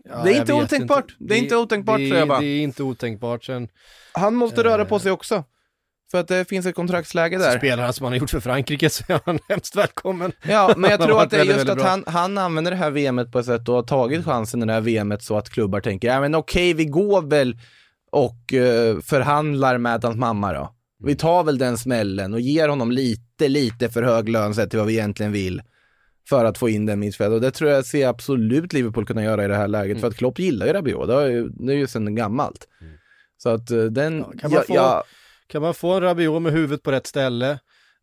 [0.05, 1.17] Ja, Det är inte otänkbart.
[1.19, 2.41] Det är inte otänkbart, det, säger jag bara.
[2.41, 3.45] Det är inte otänkbart.
[3.45, 3.69] Sen
[4.13, 4.89] Han måste röra Eh.
[4.89, 5.45] på sig också.
[6.11, 7.59] För att det finns ett kontraktsläge så där.
[7.59, 10.33] spelar han som han har gjort för Frankrike så är han hemskt välkommen.
[10.49, 13.33] Ja, men jag tror att det är just att han, han använder det här VMet
[13.33, 16.09] på ett sätt och har tagit chansen i det här VMet så att klubbar tänker,
[16.09, 17.59] ja men okej, vi går väl
[18.11, 20.75] och eh, förhandlar med hans mamma då.
[21.05, 24.79] Vi tar väl den smällen och ger honom lite, lite för hög lön sett till
[24.79, 25.63] vad vi egentligen vill.
[26.29, 27.35] För att få in den mittfältet.
[27.35, 29.91] Och det tror jag ser absolut Liverpool kunna göra i det här läget.
[29.91, 30.01] Mm.
[30.01, 32.69] För att Klopp gillar ju Rabiot, det är ju, det är ju sedan gammalt.
[33.43, 35.05] Så att eh, den, Ja, kan man få- ja,
[35.51, 37.51] Kan man få en Rabiot med huvudet på rätt ställe?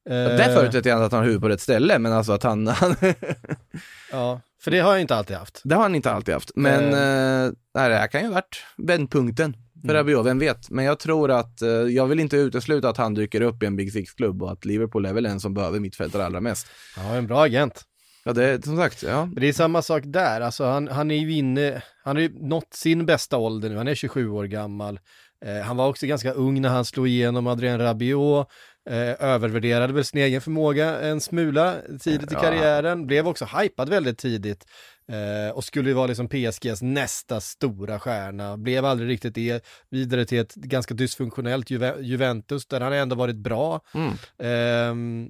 [0.09, 2.43] Eh, där förutsätter jag inte att han har huvudet på rätt ställe, men alltså att
[2.43, 2.95] han, han
[4.11, 5.61] Ja, för det har jag inte alltid haft.
[5.63, 6.51] Det har han inte alltid haft.
[6.55, 9.95] Men eh, nej, det här kan ju ha varit vändpunkten för Mm.
[9.95, 10.69] Rabiot, vem vet.
[10.69, 13.75] Men jag tror att, eh, jag vill inte utesluta att han dyker upp i en
[13.75, 16.67] Big Six-klubb och att Liverpool är väl en som behöver mittfältare allra mest.
[16.97, 17.83] Ja, en bra agent.
[18.23, 19.29] Ja, det är som sagt, ja.
[19.35, 22.73] Det är samma sak där, alltså han, han är ju inne, han har ju nått
[22.73, 24.99] sin bästa ålder nu, han är 27 år gammal.
[25.45, 28.47] Eh, han var också ganska ung när han slog igenom Adrien Rabiot,
[28.89, 32.39] eh, övervärderade väl sin egen förmåga en smula tidigt i Ja.
[32.41, 34.65] karriären, blev också hypad väldigt tidigt
[35.11, 40.39] eh, och skulle vara liksom PSGs nästa stora stjärna, blev aldrig riktigt det, vidare till
[40.39, 43.81] ett ganska dysfunktionellt Juve- Juventus där han ändå varit bra.
[43.93, 44.13] Mm.
[44.39, 45.29] Ehm,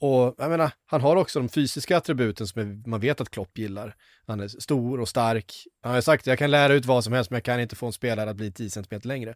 [0.00, 3.58] och jag menar, han har också de fysiska attributen som är- man vet att Klopp
[3.58, 3.94] gillar.
[4.26, 5.52] Han är stor och stark.
[5.82, 7.86] Han har sagt jag kan lära ut vad som helst men jag kan inte få
[7.86, 9.34] en spelare att bli 10 cm längre.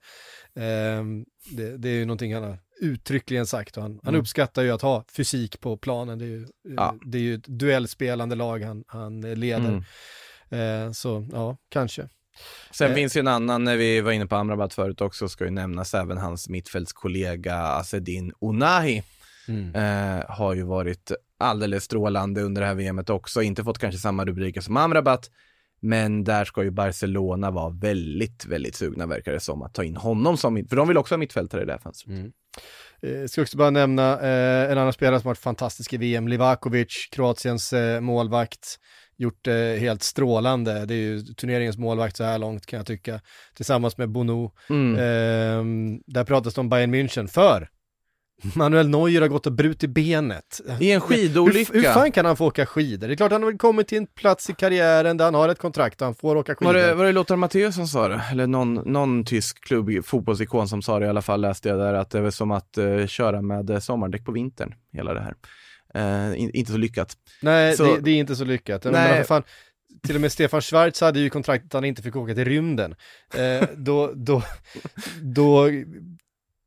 [0.57, 4.21] Ehm, det, det är ju någonting han har uttryckligen sagt och han, han Mm.
[4.21, 6.19] uppskattar ju att ha fysik på planen.
[6.19, 6.47] Det är ju,
[6.77, 6.95] Ja.
[7.07, 9.69] det är ju ett duellspelande lag han, han leder.
[9.69, 9.83] Mm.
[10.51, 12.09] Ehm, så ja, kanske.
[12.71, 12.95] Sen Eh.
[12.95, 15.95] finns ju en annan, när vi var inne på Amrabat förut också, ska ju nämnas
[15.95, 19.03] även hans mittfältskollega Asedin Onahi.
[19.49, 19.74] Mm.
[19.74, 24.24] Eh, har ju varit alldeles strålande under det här VMet också, inte fått kanske samma
[24.24, 25.30] rubriker som Amrabat,
[25.80, 29.96] men där ska ju Barcelona vara väldigt, väldigt sugna verkar det som att ta in
[29.96, 32.18] honom som för de vill också ha mittfältare i det här fönstret.
[32.18, 32.32] Mm.
[33.03, 37.09] Eh, ska också bara nämna eh, en annan spelare som varit fantastisk i VM, Livakovic,
[37.12, 38.78] Kroatiens eh, målvakt.
[39.16, 42.86] Gjort det eh, helt strålande, det är ju turneringens målvakt så här långt kan jag
[42.86, 43.20] tycka.
[43.55, 44.53] Tillsammans med Bono.
[44.70, 44.94] Mm.
[44.94, 47.68] Eh, där pratas det om Bayern München, för
[48.55, 50.61] Manuel Neuer har gått och brutit benet.
[50.80, 51.72] I en skidolycka.
[51.72, 53.09] Hur, hur fan kan han få åka skidor?
[53.09, 55.49] Det är klart han har väl kommit till en plats i karriären där han har
[55.49, 56.72] ett kontrakt och han får åka skidor.
[56.72, 58.22] Var det, var det Lothar Matthäus som sa det?
[58.30, 61.95] Eller någon, någon tysk klubb, fotbollsikon som sa det i alla fall, läste jag där,
[61.95, 65.34] att det är som att uh, köra med uh, sommardäck på vintern, hela det här.
[65.97, 67.16] Uh, in, inte så lyckat.
[67.43, 68.84] Nej, så, det, det, är inte så lyckat.
[68.84, 68.93] Nej.
[68.93, 69.43] Men, fan,
[70.07, 72.95] till och med Stefan Schwarz hade ju kontraktet att han inte fick åka till rymden.
[73.34, 74.43] Eh, då, då,
[75.22, 75.68] då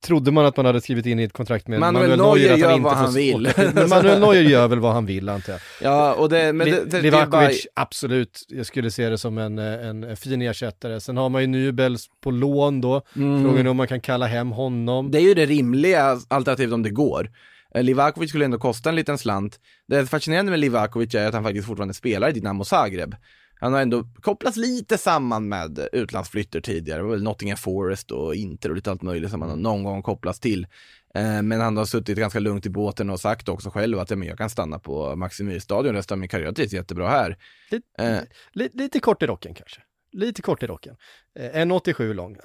[0.02, 2.80] trodde man att man hade skrivit in i ett kontrakt med Manuel, Manuel Neuer, gör
[2.80, 3.52] vad han vill.
[3.74, 5.62] men Manuel Neuer gör väl vad han vill antar jag.
[5.82, 7.82] Ja, och det, men det, det, Livakovic, bara...
[7.84, 11.00] absolut, jag skulle se det som en, en fin ersättare.
[11.00, 13.44] Sen har man ju Nybels på lån då, mm.
[13.44, 15.12] frågan är om man kan kalla hem honom.
[15.12, 17.30] Det är ju det rimliga alternativet om det går.
[17.76, 19.60] Eh, Livakovic skulle ändå kosta en liten slant.
[19.88, 23.16] Det fascinerande med Livakovic är att han faktiskt fortfarande spelar i Dinamo Zagreb.
[23.62, 27.00] Han har ändå kopplats lite samman med utlandsflyttar tidigare.
[27.00, 30.02] Det var väl Nottingham Forest och Inter och lite allt möjligt som han någon gång
[30.02, 30.68] kopplats till.
[31.16, 34.38] Eh, men han har suttit ganska lugnt i båten och sagt också själv att jag
[34.38, 36.46] kan stanna på Maximilstadion resten av min karriär.
[36.46, 37.38] Jag trivs jättebra här.
[37.72, 38.20] Lite, eh.
[38.52, 39.82] lite, lite kort i rocken kanske.
[40.12, 40.96] Lite kort i rocken.
[41.40, 42.38] Eh, 1,87 lång.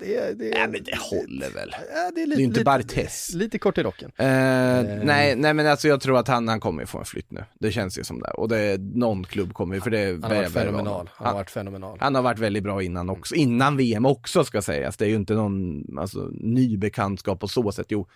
[0.00, 1.74] Det, det, nej men det håller väl.
[1.94, 3.34] Ja, det är, lite, det är inte Bartes.
[3.34, 4.10] Lite kort i rocken.
[4.20, 5.04] Uh, uh.
[5.04, 7.44] Nej, nej men alltså jag tror att han, han kommer få en flytt nu.
[7.60, 8.30] Det känns ju som det.
[8.30, 11.10] Och det någon klubb kommer ju, för det Han har varit fenomenal.
[11.14, 11.98] Han har varit fenomenal.
[12.00, 13.34] Han har varit väldigt bra innan också.
[13.34, 14.96] Innan VM också ska sägas.
[14.96, 17.86] Det är ju inte någon alltså, ny bekantskap på så sätt.
[17.88, 18.08] Jo,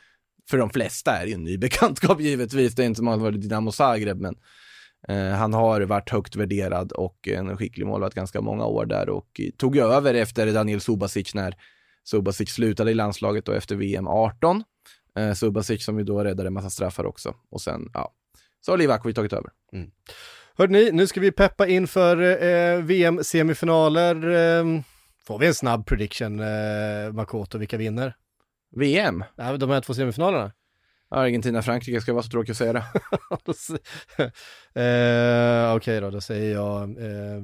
[0.51, 2.75] för de flesta är det ju en ny bekantskap givetvis.
[2.75, 4.35] Det är inte som att han varit i Dinamo Zagreb, men
[5.09, 9.77] han har varit högt värderad och en skicklig målvakt ganska många år där och tog
[9.77, 11.57] över efter Daniel Subasic när
[12.05, 14.65] Subasic slutade i landslaget då efter VM 18.
[15.19, 18.13] Uh, Subasic som ju då räddade en massa straffar också och sen, ja,
[18.61, 19.51] så har Livakovic tagit över.
[19.73, 19.91] Mm.
[20.55, 24.15] Hörde ni, nu ska vi peppa inför eh, VM-semifinaler.
[24.15, 24.81] Eh,
[25.27, 28.17] får vi en snabb prediction, eh, Makoto, vilka vinner?
[28.77, 29.25] VM?
[29.37, 30.53] Ja, de här två semifinalerna.
[31.13, 32.85] Argentina-Frankrike ska vara så tråkigt att säga det.
[34.81, 36.83] eh, Okej okay då, då säger jag...
[36.83, 37.43] Eh,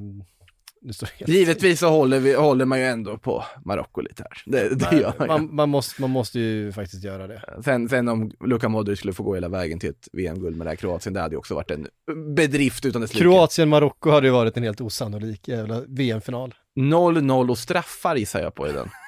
[1.27, 4.43] Givetvis så håller, vi, håller man ju ändå på Marocko lite här.
[4.47, 7.43] Det, det man, gör man, man, man, måste, man måste ju faktiskt göra det.
[7.65, 10.71] Sen, sen om Luka Modric skulle få gå hela vägen till ett VM-guld med det
[10.71, 11.89] här Kroatien, det hade ju också varit en
[12.37, 16.55] bedrift utan dess Kroatien-Marocko hade ju varit en helt osannolik jävla VM-final.
[16.81, 18.91] 0-0 och straffar gissar jag på i den.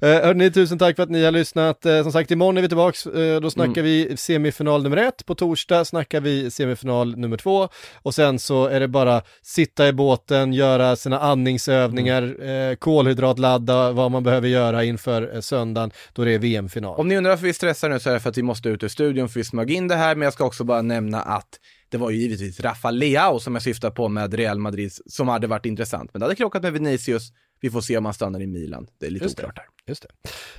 [0.00, 1.86] Eh, hörni, tusen tack för att ni har lyssnat.
[1.86, 3.06] Eh, som sagt, imorgon är vi tillbaks.
[3.06, 3.84] Eh, då snackar mm.
[3.84, 5.26] vi semifinal nummer ett.
[5.26, 7.68] På torsdag snackar vi semifinal nummer två.
[7.94, 12.76] Och sen så är det bara sitta i båten, göra sina andningsövningar, mm.
[12.76, 17.00] kolhydratladda, vad man behöver göra inför söndagen då det är VM-final.
[17.00, 18.82] Om ni undrar varför vi stressar nu så är det för att vi måste ut
[18.82, 21.58] ur studion för vi smög in det här, men jag ska också bara nämna att
[21.92, 25.46] det var ju givetvis Rafa Leao som jag syftar på med Real Madrid som hade
[25.46, 26.10] varit intressant.
[26.12, 27.32] Men det hade krockat med Vinicius.
[27.62, 28.86] Vi får se om han stannar i Milan.
[28.98, 29.66] Det är lite Just oklart här.
[29.86, 30.06] Just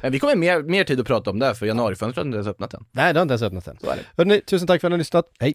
[0.02, 0.10] det.
[0.10, 2.74] Vi kommer mer, mer tid att prata om det, för januarifönstret har inte ens öppnat
[2.74, 2.86] än.
[2.92, 3.78] Nej, det har inte ens öppnat än.
[3.82, 4.04] Så är det.
[4.18, 5.26] Hörrni, tusen tack för att ni har lyssnat.
[5.40, 5.54] Hej!